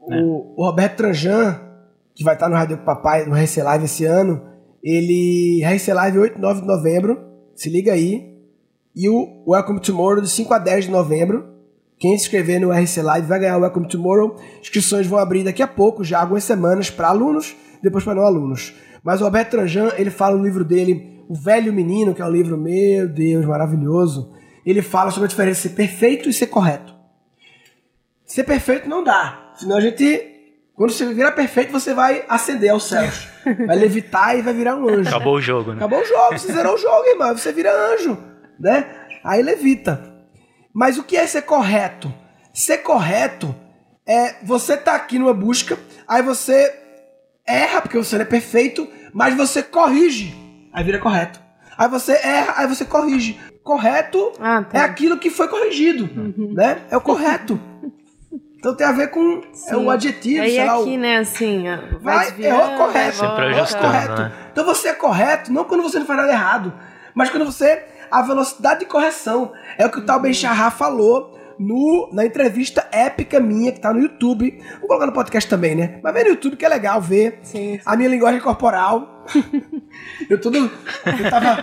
O, 0.00 0.62
o 0.62 0.64
Roberto 0.66 0.96
Tranjan, 0.98 1.60
que 2.16 2.24
vai 2.24 2.34
estar 2.34 2.48
no 2.48 2.56
Rádio 2.56 2.78
Papai, 2.78 3.26
no 3.26 3.36
RC 3.36 3.62
Live 3.62 3.84
esse 3.84 4.04
ano, 4.06 4.42
ele. 4.82 5.62
RC 5.62 5.92
Live 5.92 6.18
8 6.18 6.38
e 6.38 6.40
9 6.40 6.62
de 6.62 6.66
novembro, 6.66 7.20
se 7.54 7.68
liga 7.68 7.92
aí. 7.92 8.34
E 8.94 9.08
o 9.10 9.44
Welcome 9.46 9.78
Tomorrow 9.80 10.22
de 10.22 10.30
5 10.30 10.54
a 10.54 10.58
10 10.58 10.86
de 10.86 10.90
novembro. 10.90 11.54
Quem 11.98 12.16
se 12.16 12.24
inscrever 12.24 12.58
no 12.60 12.72
RC 12.72 13.02
Live 13.02 13.28
vai 13.28 13.38
ganhar 13.38 13.58
o 13.58 13.60
Welcome 13.60 13.88
Tomorrow. 13.88 14.36
Inscrições 14.60 15.06
vão 15.06 15.18
abrir 15.18 15.44
daqui 15.44 15.62
a 15.62 15.66
pouco, 15.66 16.02
já 16.02 16.20
algumas 16.20 16.44
semanas, 16.44 16.88
para 16.88 17.08
alunos, 17.08 17.54
depois 17.82 18.02
para 18.02 18.14
não 18.14 18.22
alunos. 18.22 18.74
Mas 19.04 19.20
o 19.20 19.24
Roberto 19.24 19.50
Tranjan, 19.50 19.92
ele 19.96 20.10
fala 20.10 20.36
no 20.36 20.42
livro 20.42 20.64
dele, 20.64 21.22
O 21.28 21.34
Velho 21.34 21.72
Menino, 21.72 22.14
que 22.14 22.22
é 22.22 22.24
um 22.24 22.30
livro, 22.30 22.56
meu 22.56 23.06
Deus, 23.06 23.44
maravilhoso. 23.44 24.32
Ele 24.64 24.80
fala 24.80 25.10
sobre 25.10 25.26
a 25.26 25.28
diferença 25.28 25.62
de 25.62 25.68
ser 25.68 25.74
perfeito 25.74 26.28
e 26.28 26.32
ser 26.32 26.46
correto. 26.46 26.94
Ser 28.24 28.44
perfeito 28.44 28.88
não 28.88 29.04
dá. 29.04 29.52
Senão 29.54 29.76
a 29.76 29.80
gente. 29.80 30.35
Quando 30.76 30.92
você 30.92 31.06
virar 31.12 31.32
perfeito, 31.32 31.72
você 31.72 31.94
vai 31.94 32.24
ascender 32.28 32.70
aos 32.70 32.84
céus. 32.88 33.28
Vai 33.66 33.76
levitar 33.76 34.36
e 34.36 34.42
vai 34.42 34.52
virar 34.52 34.74
um 34.74 34.88
anjo. 34.88 35.08
acabou 35.08 35.36
o 35.36 35.40
jogo, 35.40 35.70
né? 35.70 35.76
Acabou 35.76 36.00
o 36.00 36.04
jogo, 36.04 36.36
você 36.36 36.52
zerou 36.52 36.74
o 36.74 36.78
jogo, 36.78 37.06
irmão. 37.08 37.36
Você 37.36 37.52
vira 37.52 37.70
anjo, 37.72 38.18
né? 38.58 38.84
Aí 39.24 39.40
levita. 39.40 40.12
Mas 40.74 40.98
o 40.98 41.04
que 41.04 41.16
é 41.16 41.26
ser 41.28 41.42
correto? 41.42 42.12
Ser 42.52 42.78
correto 42.78 43.54
é 44.04 44.34
você 44.44 44.76
tá 44.76 44.94
aqui 44.96 45.16
numa 45.18 45.32
busca, 45.32 45.78
aí 46.08 46.22
você 46.22 46.74
erra 47.46 47.80
porque 47.80 47.96
você 47.96 48.16
não 48.16 48.22
é 48.22 48.28
perfeito, 48.28 48.88
mas 49.14 49.34
você 49.36 49.62
corrige, 49.62 50.34
aí 50.72 50.82
vira 50.84 50.98
correto. 50.98 51.40
Aí 51.78 51.88
você 51.88 52.12
erra, 52.14 52.54
aí 52.56 52.66
você 52.66 52.84
corrige. 52.84 53.38
Correto 53.62 54.32
Ah, 54.40 54.62
tá. 54.64 54.78
é 54.78 54.80
aquilo 54.82 55.18
que 55.18 55.30
foi 55.30 55.46
corrigido, 55.48 56.08
né? 56.52 56.82
É 56.90 56.96
o 56.96 57.00
correto. 57.00 57.60
Então 58.58 58.74
tem 58.74 58.86
a 58.86 58.92
ver 58.92 59.08
com 59.10 59.42
é 59.70 59.76
o 59.76 59.90
adjetivo, 59.90 60.42
Aí 60.42 60.50
sei 60.50 60.64
lá, 60.64 60.78
o- 60.78 60.82
aqui, 60.82 60.96
né, 60.96 61.16
assim, 61.18 61.64
vai, 62.00 62.16
Vai, 62.16 62.30
desviando, 62.32 62.74
o 62.74 62.76
correto. 62.78 63.16
Sempre 63.16 63.44
ajustando, 63.46 63.84
correto. 63.86 64.22
né? 64.22 64.32
Então 64.52 64.64
você 64.64 64.88
é 64.88 64.92
correto 64.94 65.52
não 65.52 65.64
quando 65.64 65.82
você 65.82 65.98
não 65.98 66.06
faz 66.06 66.18
nada 66.20 66.32
errado, 66.32 66.72
mas 67.14 67.30
quando 67.30 67.44
você. 67.44 67.84
A 68.08 68.22
velocidade 68.22 68.80
de 68.80 68.86
correção. 68.86 69.52
É 69.76 69.84
o 69.84 69.90
que 69.90 69.98
o 69.98 70.06
tal 70.06 70.20
Ben 70.20 70.32
Shahar 70.32 70.70
falou 70.70 71.35
no, 71.58 72.08
na 72.12 72.24
entrevista 72.24 72.86
épica 72.92 73.40
minha, 73.40 73.72
que 73.72 73.80
tá 73.80 73.92
no 73.92 74.00
YouTube. 74.00 74.62
Vou 74.80 74.88
colocar 74.88 75.06
no 75.06 75.12
podcast 75.12 75.48
também, 75.48 75.74
né? 75.74 76.00
Mas 76.02 76.14
vem 76.14 76.24
no 76.24 76.30
YouTube 76.30 76.56
que 76.56 76.64
é 76.64 76.68
legal 76.68 77.00
ver 77.00 77.38
Sim. 77.42 77.80
a 77.84 77.96
minha 77.96 78.08
linguagem 78.08 78.40
corporal. 78.40 79.24
eu 80.30 80.40
todo. 80.40 80.56
Eu 80.56 81.30
tava. 81.30 81.56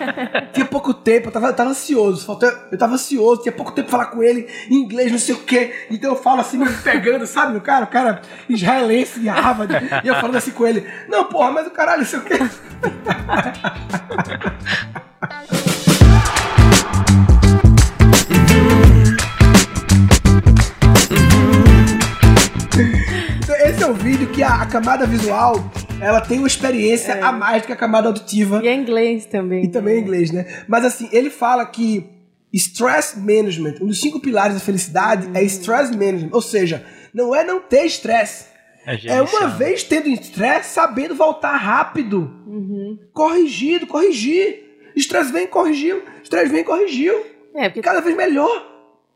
Tinha 0.52 0.66
pouco 0.66 0.94
tempo, 0.94 1.28
eu 1.28 1.32
tava, 1.32 1.48
eu 1.48 1.54
tava 1.54 1.70
ansioso. 1.70 2.26
Faltou, 2.26 2.52
eu 2.72 2.78
tava 2.78 2.94
ansioso, 2.96 3.42
tinha 3.42 3.54
pouco 3.54 3.72
tempo 3.72 3.90
pra 3.90 4.00
falar 4.00 4.12
com 4.12 4.22
ele 4.22 4.48
em 4.70 4.76
inglês, 4.76 5.12
não 5.12 5.20
sei 5.20 5.36
o 5.36 5.40
quê. 5.40 5.74
Então 5.90 6.12
eu 6.12 6.16
falo 6.16 6.42
assim, 6.42 6.58
me 6.58 6.68
pegando, 6.84 7.26
sabe? 7.26 7.58
O 7.58 7.62
cara, 7.62 7.86
o 7.86 7.90
cara 7.90 8.22
israelense 8.50 9.20
de 9.20 9.30
Harvard. 9.30 9.74
E 10.04 10.08
eu 10.08 10.16
falando 10.16 10.36
assim 10.36 10.52
com 10.52 10.68
ele: 10.68 10.86
Não, 11.08 11.26
porra, 11.26 11.52
mas 11.52 11.68
o 11.68 11.72
caralho, 11.72 12.02
não 12.02 12.08
sei 12.08 12.20
o 12.20 12.24
quê. 12.24 12.38
é 23.84 23.86
um 23.86 23.94
vídeo 23.94 24.30
que 24.30 24.42
a, 24.42 24.62
a 24.62 24.66
camada 24.66 25.06
visual 25.06 25.56
ela 26.00 26.22
tem 26.22 26.38
uma 26.38 26.48
experiência 26.48 27.22
a 27.22 27.34
mais 27.34 27.62
do 27.62 27.66
que 27.66 27.74
a 27.74 27.76
camada 27.76 28.08
auditiva. 28.08 28.62
E 28.64 28.68
é 28.70 28.74
inglês 28.74 29.26
também. 29.26 29.66
E 29.66 29.68
também 29.68 29.98
em 29.98 30.02
inglês, 30.02 30.32
né? 30.32 30.64
Mas 30.70 30.86
assim, 30.86 31.10
ele 31.12 31.30
fala 31.30 31.66
que 31.66 32.10
stress 32.54 33.20
management, 33.20 33.76
um 33.82 33.88
dos 33.88 34.00
cinco 34.00 34.22
pilares 34.22 34.54
da 34.54 34.62
felicidade 34.62 35.30
é 35.34 35.44
stress 35.44 35.92
management. 35.92 36.30
Ou 36.32 36.42
seja, 36.42 36.86
não 37.14 37.36
é 37.36 37.44
não 37.44 37.60
ter 37.60 37.86
estresse. 37.86 38.46
É, 38.86 39.18
É 39.18 39.22
uma 39.22 39.48
vez 39.48 39.84
tendo 39.84 40.08
estresse, 40.08 40.74
sabendo 40.74 41.14
voltar 41.14 41.58
rápido. 41.58 42.32
Uhum. 42.48 42.98
Corrigido, 43.12 43.86
corrigir. 43.86 44.64
Estresse 44.96 45.34
vem, 45.34 45.46
corrigiu. 45.46 46.04
Estresse 46.24 46.54
vem, 46.54 46.64
corrigiu. 46.64 47.22
É, 47.54 47.68
porque 47.68 47.82
Cada 47.82 48.00
vez 48.00 48.16
melhor. 48.16 48.73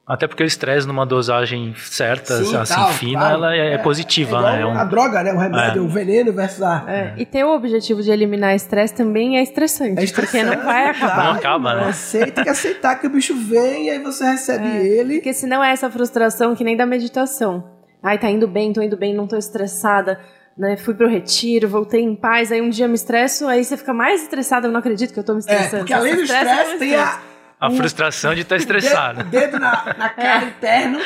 Até 0.07 0.25
porque 0.25 0.41
o 0.41 0.45
estresse 0.45 0.87
numa 0.87 1.05
dosagem 1.05 1.75
certa, 1.75 2.41
Sim, 2.41 2.55
assim, 2.55 2.73
tal, 2.75 2.91
fina, 2.93 3.19
claro. 3.19 3.33
ela 3.35 3.55
é, 3.55 3.73
é 3.73 3.77
positiva, 3.77 4.37
igual 4.37 4.43
né? 4.53 4.61
É 4.61 4.65
um- 4.65 4.77
A 4.77 4.83
droga, 4.85 5.21
né? 5.21 5.33
O 5.33 5.37
remédio, 5.37 5.81
É. 5.81 5.85
o 5.85 5.87
veneno 5.89 6.31
versus 6.31 6.61
a. 6.61 6.85
É, 6.87 7.13
E 7.17 7.25
ter 7.25 7.43
o 7.43 7.53
objetivo 7.53 8.01
de 8.01 8.09
eliminar 8.09 8.55
estresse 8.55 8.93
também 8.93 9.37
é 9.37 9.43
estressante, 9.43 9.99
É 9.99 10.03
estressante, 10.05 10.45
porque 10.45 10.57
não 10.57 10.63
vai 10.65 10.87
acabar. 10.91 11.23
Não 11.25 11.31
acaba, 11.33 11.75
né? 11.75 11.91
Você 11.91 12.25
tem 12.31 12.43
que 12.45 12.49
aceitar 12.49 12.95
que 12.95 13.05
o 13.05 13.09
bicho 13.09 13.35
vem 13.35 13.87
e 13.87 13.89
aí 13.89 13.99
você 13.99 14.23
recebe 14.23 14.65
ele. 14.65 15.15
Porque 15.15 15.33
senão 15.33 15.61
é 15.61 15.71
essa 15.71 15.89
frustração 15.91 16.55
que 16.55 16.63
nem 16.63 16.77
da 16.77 16.85
meditação. 16.85 17.65
Ai, 18.01 18.17
tá 18.17 18.29
indo 18.29 18.47
bem, 18.47 18.71
tô 18.71 18.81
indo 18.81 18.95
bem, 18.95 19.13
não 19.13 19.27
tô 19.27 19.35
estressada. 19.35 20.17
Né? 20.57 20.77
Fui 20.77 20.93
pro 20.93 21.07
retiro, 21.07 21.67
voltei 21.67 22.01
em 22.01 22.15
paz, 22.15 22.51
aí 22.51 22.61
um 22.61 22.69
dia 22.69 22.87
me 22.87 22.95
estresso, 22.95 23.45
aí 23.47 23.63
você 23.63 23.75
fica 23.77 23.93
mais 23.93 24.23
estressada, 24.23 24.67
eu 24.67 24.71
não 24.71 24.79
acredito 24.79 25.13
que 25.13 25.19
eu 25.19 25.23
tô 25.23 25.33
me 25.33 25.39
É, 25.39 25.41
estressando. 25.41 25.77
porque 25.79 25.93
além 25.93 26.15
do 26.15 26.21
Estresse 26.23 26.71
é 26.73 26.77
tem 26.77 26.95
a, 26.95 27.19
a 27.59 27.69
frustração 27.71 28.33
de 28.33 28.41
estar 28.41 28.55
o 28.55 28.57
estressado. 28.57 29.23
dedo, 29.23 29.27
o 29.27 29.31
dedo 29.31 29.59
na, 29.59 29.95
na 29.97 30.09
cara 30.09 30.45
interno. 30.45 30.99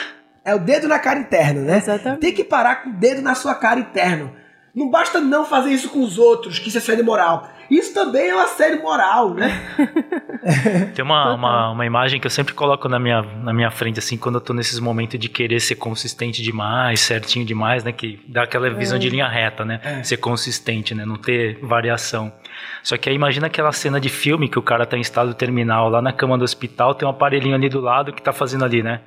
É 0.44 0.56
o 0.56 0.60
dedo 0.60 0.88
na 0.88 0.98
cara 0.98 1.20
interno, 1.20 1.62
né? 1.62 1.78
Exatamente. 1.78 2.20
Tem 2.20 2.34
que 2.34 2.44
parar 2.44 2.84
com 2.84 2.90
o 2.90 2.94
dedo 2.94 3.22
na 3.22 3.36
sua 3.36 3.54
cara 3.54 3.80
interno. 3.80 4.36
Não 4.74 4.90
basta 4.90 5.20
não 5.20 5.46
fazer 5.46 5.72
isso 5.72 5.90
com 5.90 6.02
os 6.02 6.18
outros, 6.18 6.58
que 6.58 6.70
isso 6.70 6.78
é 6.78 6.82
assédio 6.82 7.06
moral. 7.06 7.48
Isso 7.72 7.94
também 7.94 8.28
é 8.28 8.36
um 8.36 8.40
assédio 8.40 8.82
moral, 8.82 9.34
né? 9.34 9.50
Tem 10.94 11.06
uma, 11.06 11.34
uma, 11.34 11.72
uma 11.72 11.86
imagem 11.86 12.20
que 12.20 12.28
eu 12.28 12.32
sempre 12.32 12.54
coloco 12.54 12.90
na 12.90 13.00
minha, 13.00 13.22
na 13.22 13.54
minha 13.54 13.72
frente, 13.72 13.98
assim, 13.98 14.18
quando 14.18 14.36
eu 14.36 14.42
tô 14.42 14.54
nesses 14.54 14.78
momentos 14.78 15.18
de 15.18 15.30
querer 15.30 15.62
ser 15.62 15.76
consistente 15.76 16.44
demais, 16.44 17.00
certinho 17.00 17.46
demais, 17.46 17.82
né? 17.82 17.94
Que 17.94 18.20
dá 18.28 18.44
aquela 18.44 18.70
visão 18.72 19.00
de 19.00 19.10
linha 19.10 19.26
reta, 19.26 19.64
né? 19.64 19.80
É. 19.84 20.04
Ser 20.04 20.18
consistente, 20.18 20.94
né? 20.94 21.06
Não 21.06 21.16
ter 21.16 21.60
variação. 21.62 22.34
Só 22.84 22.98
que 22.98 23.08
aí 23.08 23.16
imagina 23.16 23.48
aquela 23.48 23.72
cena 23.72 24.02
de 24.02 24.10
filme 24.10 24.50
que 24.50 24.60
o 24.60 24.62
cara 24.62 24.86
tá 24.86 24.98
em 24.98 25.02
estado 25.02 25.34
terminal, 25.34 25.88
lá 25.88 26.02
na 26.02 26.12
cama 26.12 26.38
do 26.38 26.44
hospital, 26.44 26.94
tem 26.94 27.08
um 27.08 27.12
aparelhinho 27.12 27.56
ali 27.56 27.70
do 27.70 27.80
lado 27.80 28.12
que 28.12 28.22
tá 28.22 28.34
fazendo 28.34 28.66
ali, 28.66 28.84
né? 28.84 29.00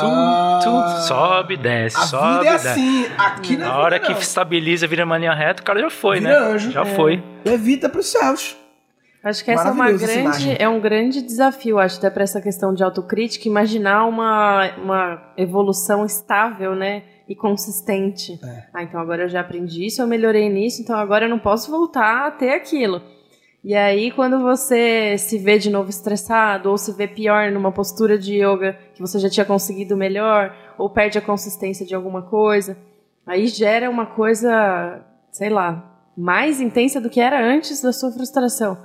Tum, 0.00 0.58
tum, 0.62 0.86
sobe, 1.06 1.56
desce, 1.56 1.96
Ah. 1.96 2.00
a 2.00 2.06
sobe, 2.06 2.38
vida 2.40 2.48
é 2.48 2.52
desce. 2.52 2.68
assim. 2.68 3.06
Aqui 3.16 3.56
na 3.56 3.66
Na 3.68 3.78
hora 3.78 3.98
que 3.98 4.12
não. 4.12 4.18
estabiliza, 4.18 4.86
vira 4.86 5.04
uma 5.06 5.16
linha 5.16 5.32
reta, 5.32 5.62
o 5.62 5.64
cara 5.64 5.80
já 5.80 5.88
foi, 5.90 6.20
Vira 6.20 6.30
né? 6.30 6.36
anjo. 6.52 6.70
Já 6.70 6.82
É. 6.82 6.84
foi. 6.94 7.22
Levita 7.44 7.88
pros 7.88 8.06
céus. 8.06 8.56
Acho 9.22 9.44
que 9.44 9.50
essa 9.50 9.68
é 9.68 9.72
uma 9.72 9.92
grande, 9.92 10.56
é 10.62 10.66
um 10.68 10.80
grande 10.80 11.20
desafio, 11.20 11.78
acho, 11.78 11.98
até 11.98 12.08
para 12.08 12.22
essa 12.22 12.40
questão 12.40 12.72
de 12.72 12.82
autocrítica, 12.82 13.46
imaginar 13.48 14.06
uma, 14.06 14.70
uma 14.82 15.22
evolução 15.36 16.06
estável, 16.06 16.74
né, 16.74 17.02
e 17.28 17.34
consistente. 17.34 18.38
É. 18.42 18.64
Ah, 18.72 18.82
então 18.82 18.98
agora 18.98 19.22
eu 19.24 19.28
já 19.28 19.40
aprendi 19.40 19.84
isso, 19.86 20.00
eu 20.00 20.06
melhorei 20.06 20.48
nisso, 20.48 20.80
então 20.80 20.96
agora 20.96 21.26
eu 21.26 21.28
não 21.28 21.38
posso 21.38 21.70
voltar 21.70 22.26
a 22.26 22.30
ter 22.30 22.52
aquilo. 22.52 23.02
E 23.62 23.74
aí, 23.74 24.10
quando 24.10 24.40
você 24.40 25.18
se 25.18 25.36
vê 25.36 25.58
de 25.58 25.68
novo 25.68 25.90
estressado, 25.90 26.70
ou 26.70 26.78
se 26.78 26.92
vê 26.92 27.06
pior 27.06 27.52
numa 27.52 27.70
postura 27.70 28.18
de 28.18 28.36
yoga 28.36 28.78
que 28.94 29.02
você 29.02 29.18
já 29.18 29.28
tinha 29.28 29.44
conseguido 29.44 29.96
melhor, 29.96 30.54
ou 30.78 30.88
perde 30.88 31.18
a 31.18 31.22
consistência 31.22 31.84
de 31.84 31.94
alguma 31.94 32.22
coisa, 32.22 32.76
aí 33.26 33.46
gera 33.48 33.90
uma 33.90 34.06
coisa, 34.06 35.04
sei 35.30 35.50
lá, 35.50 36.08
mais 36.16 36.58
intensa 36.60 37.00
do 37.00 37.10
que 37.10 37.20
era 37.20 37.38
antes 37.38 37.82
da 37.82 37.92
sua 37.92 38.10
frustração. 38.10 38.78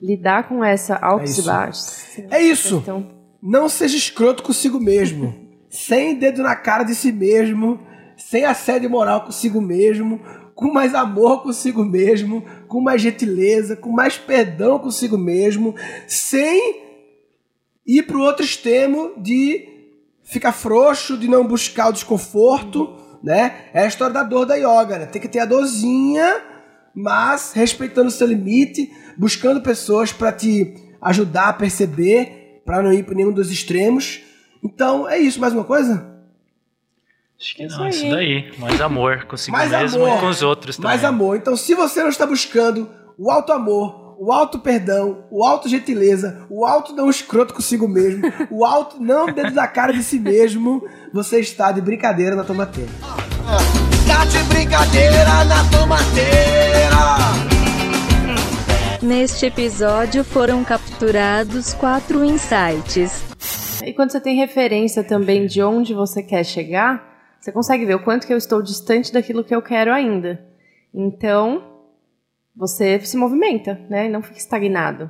Lidar 0.00 0.48
com 0.48 0.64
essa 0.64 0.96
altos 0.96 1.38
É 1.38 1.42
e 1.42 1.44
baixos. 1.44 2.18
É 2.30 2.42
isso. 2.42 2.78
Então, 2.78 3.06
Não 3.40 3.68
seja 3.68 3.96
escroto 3.96 4.42
consigo 4.42 4.80
mesmo. 4.80 5.32
sem 5.70 6.18
dedo 6.18 6.42
na 6.42 6.56
cara 6.56 6.82
de 6.82 6.94
si 6.94 7.12
mesmo. 7.12 7.78
Sem 8.16 8.44
assédio 8.44 8.90
moral 8.90 9.22
consigo 9.24 9.60
mesmo. 9.60 10.20
Com 10.56 10.72
mais 10.72 10.94
amor 10.94 11.42
consigo 11.42 11.84
mesmo. 11.84 12.42
Com 12.66 12.80
mais 12.80 13.02
gentileza. 13.02 13.76
Com 13.76 13.92
mais 13.92 14.16
perdão 14.16 14.78
consigo 14.78 15.16
mesmo. 15.16 15.74
Sem 16.08 16.80
ir 17.86 18.02
pro 18.04 18.22
outro 18.22 18.44
extremo 18.44 19.12
de 19.18 19.68
ficar 20.24 20.52
frouxo, 20.52 21.16
de 21.16 21.28
não 21.28 21.46
buscar 21.46 21.90
o 21.90 21.92
desconforto, 21.92 22.96
né? 23.22 23.66
É 23.72 23.82
a 23.82 23.86
história 23.86 24.14
da 24.14 24.22
dor 24.22 24.46
da 24.46 24.56
yoga, 24.56 24.98
né? 24.98 25.06
Tem 25.06 25.20
que 25.20 25.28
ter 25.28 25.40
a 25.40 25.44
dorzinha, 25.44 26.42
mas 26.94 27.52
respeitando 27.52 28.08
o 28.08 28.10
seu 28.10 28.26
limite, 28.26 28.90
buscando 29.16 29.60
pessoas 29.60 30.10
para 30.10 30.32
te 30.32 30.74
ajudar 31.00 31.50
a 31.50 31.52
perceber, 31.52 32.62
para 32.64 32.82
não 32.82 32.92
ir 32.92 33.04
para 33.04 33.14
nenhum 33.14 33.32
dos 33.32 33.52
extremos. 33.52 34.22
Então, 34.64 35.08
é 35.08 35.18
isso. 35.18 35.38
Mais 35.38 35.52
uma 35.52 35.64
coisa? 35.64 36.15
Acho 37.38 37.54
que 37.54 37.64
Isso 37.64 37.76
não, 37.76 37.84
aí. 37.84 37.90
isso 37.90 38.10
daí. 38.10 38.52
Mais 38.58 38.80
amor 38.80 39.24
consigo 39.26 39.56
Mais 39.56 39.70
mesmo 39.70 40.04
amor. 40.04 40.16
e 40.16 40.20
com 40.20 40.26
os 40.28 40.42
outros 40.42 40.76
também. 40.76 40.90
Mais 40.90 41.04
amor. 41.04 41.36
Então, 41.36 41.56
se 41.56 41.74
você 41.74 42.02
não 42.02 42.08
está 42.08 42.26
buscando 42.26 42.88
o 43.18 43.30
alto 43.30 43.52
amor, 43.52 44.16
o 44.18 44.32
alto 44.32 44.58
perdão, 44.58 45.24
o 45.30 45.44
alto 45.44 45.68
gentileza, 45.68 46.46
o 46.48 46.64
alto 46.64 46.94
não 46.94 47.10
escroto 47.10 47.52
consigo 47.52 47.86
mesmo, 47.86 48.22
o 48.50 48.64
alto 48.64 48.96
não 48.98 49.26
dedo 49.26 49.50
na 49.52 49.66
cara 49.68 49.92
de 49.92 50.02
si 50.02 50.18
mesmo, 50.18 50.82
você 51.12 51.38
está 51.40 51.70
de 51.72 51.80
brincadeira 51.82 52.34
na 52.34 52.42
tomateira. 52.44 52.90
Tá 54.06 54.24
de 54.24 54.38
brincadeira 54.44 55.44
na 55.44 55.62
tomateira. 55.70 56.96
Neste 59.02 59.46
episódio 59.46 60.24
foram 60.24 60.64
capturados 60.64 61.74
quatro 61.74 62.24
insights. 62.24 63.22
E 63.84 63.92
quando 63.92 64.10
você 64.10 64.20
tem 64.20 64.36
referência 64.36 65.04
também 65.04 65.46
de 65.46 65.62
onde 65.62 65.92
você 65.94 66.22
quer 66.22 66.42
chegar, 66.44 67.15
você 67.46 67.52
consegue 67.52 67.84
ver 67.86 67.94
o 67.94 68.00
quanto 68.02 68.26
que 68.26 68.32
eu 68.32 68.36
estou 68.36 68.60
distante 68.60 69.12
daquilo 69.12 69.44
que 69.44 69.54
eu 69.54 69.62
quero 69.62 69.92
ainda. 69.92 70.44
Então, 70.92 71.62
você 72.56 72.98
se 73.00 73.16
movimenta, 73.16 73.78
né? 73.88 74.06
E 74.06 74.08
não 74.08 74.20
fica 74.20 74.36
estagnado. 74.36 75.08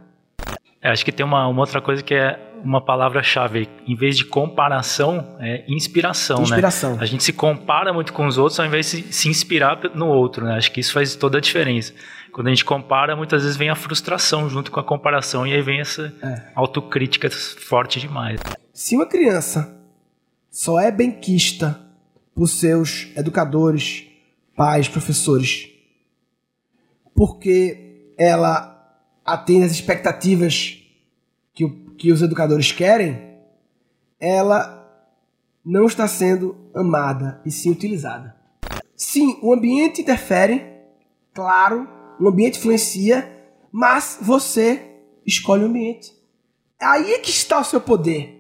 É, 0.83 0.91
acho 0.91 1.03
que 1.03 1.11
tem 1.13 1.25
uma, 1.25 1.49
uma 1.49 1.61
outra 1.61 1.81
coisa 1.81 2.03
que 2.03 2.15
é 2.15 2.39
uma 2.63 2.85
palavra-chave. 2.85 3.69
Em 3.87 3.97
vez 3.97 4.19
de 4.19 4.27
comparação, 4.27 5.35
é 5.41 5.65
inspiração, 5.67 6.43
Inspiração. 6.43 6.97
né? 6.97 6.99
A 7.01 7.07
gente 7.07 7.25
se 7.25 7.33
compara 7.33 7.91
muito 7.93 8.13
com 8.13 8.27
os 8.27 8.37
outros 8.37 8.61
ao 8.61 8.67
invés 8.67 8.91
de 8.91 9.11
se 9.15 9.29
inspirar 9.31 9.81
no 9.95 10.07
outro, 10.09 10.45
né? 10.45 10.57
Acho 10.57 10.71
que 10.71 10.81
isso 10.81 10.93
faz 10.93 11.17
toda 11.17 11.39
a 11.39 11.41
diferença. 11.41 11.95
Quando 12.33 12.49
a 12.49 12.51
gente 12.51 12.67
compara, 12.67 13.17
muitas 13.17 13.45
vezes 13.45 13.57
vem 13.57 13.71
a 13.71 13.75
frustração 13.75 14.47
junto 14.51 14.71
com 14.71 14.79
a 14.79 14.85
comparação 14.85 15.47
e 15.47 15.55
aí 15.55 15.63
vem 15.63 15.81
essa 15.81 16.13
É. 16.23 16.53
autocrítica 16.55 17.31
forte 17.31 17.99
demais. 17.99 18.39
Se 18.75 18.95
uma 18.95 19.07
criança 19.07 19.75
só 20.51 20.79
é 20.79 20.91
benquista 20.91 21.81
por 22.37 22.47
seus 22.49 23.09
educadores, 23.17 24.07
pais, 24.55 24.87
professores, 24.89 25.71
porque 27.15 28.13
ela 28.19 28.73
atende 29.25 29.65
às 29.65 29.73
expectativas 29.73 30.83
que, 31.55 31.65
o- 31.65 31.91
que 31.97 32.13
os 32.13 32.23
educadores 32.23 32.71
querem, 32.73 33.37
ela 34.21 34.75
não 35.65 35.87
está 35.87 36.07
sendo 36.07 36.57
amada 36.75 37.41
e 37.45 37.51
sim 37.51 37.71
utilizada. 37.71 38.37
Sim, 38.95 39.39
o 39.43 39.53
ambiente 39.53 40.01
interfere, 40.03 40.63
claro, 41.35 41.89
o 42.21 42.29
ambiente 42.29 42.59
influencia, 42.59 43.31
mas 43.73 44.19
você 44.21 44.83
escolhe 45.27 45.65
o 45.65 45.67
ambiente. 45.67 46.13
Aí 46.81 47.13
é 47.15 47.19
que 47.19 47.31
está 47.31 47.59
o 47.61 47.65
seu 47.65 47.81
poder. 47.81 48.36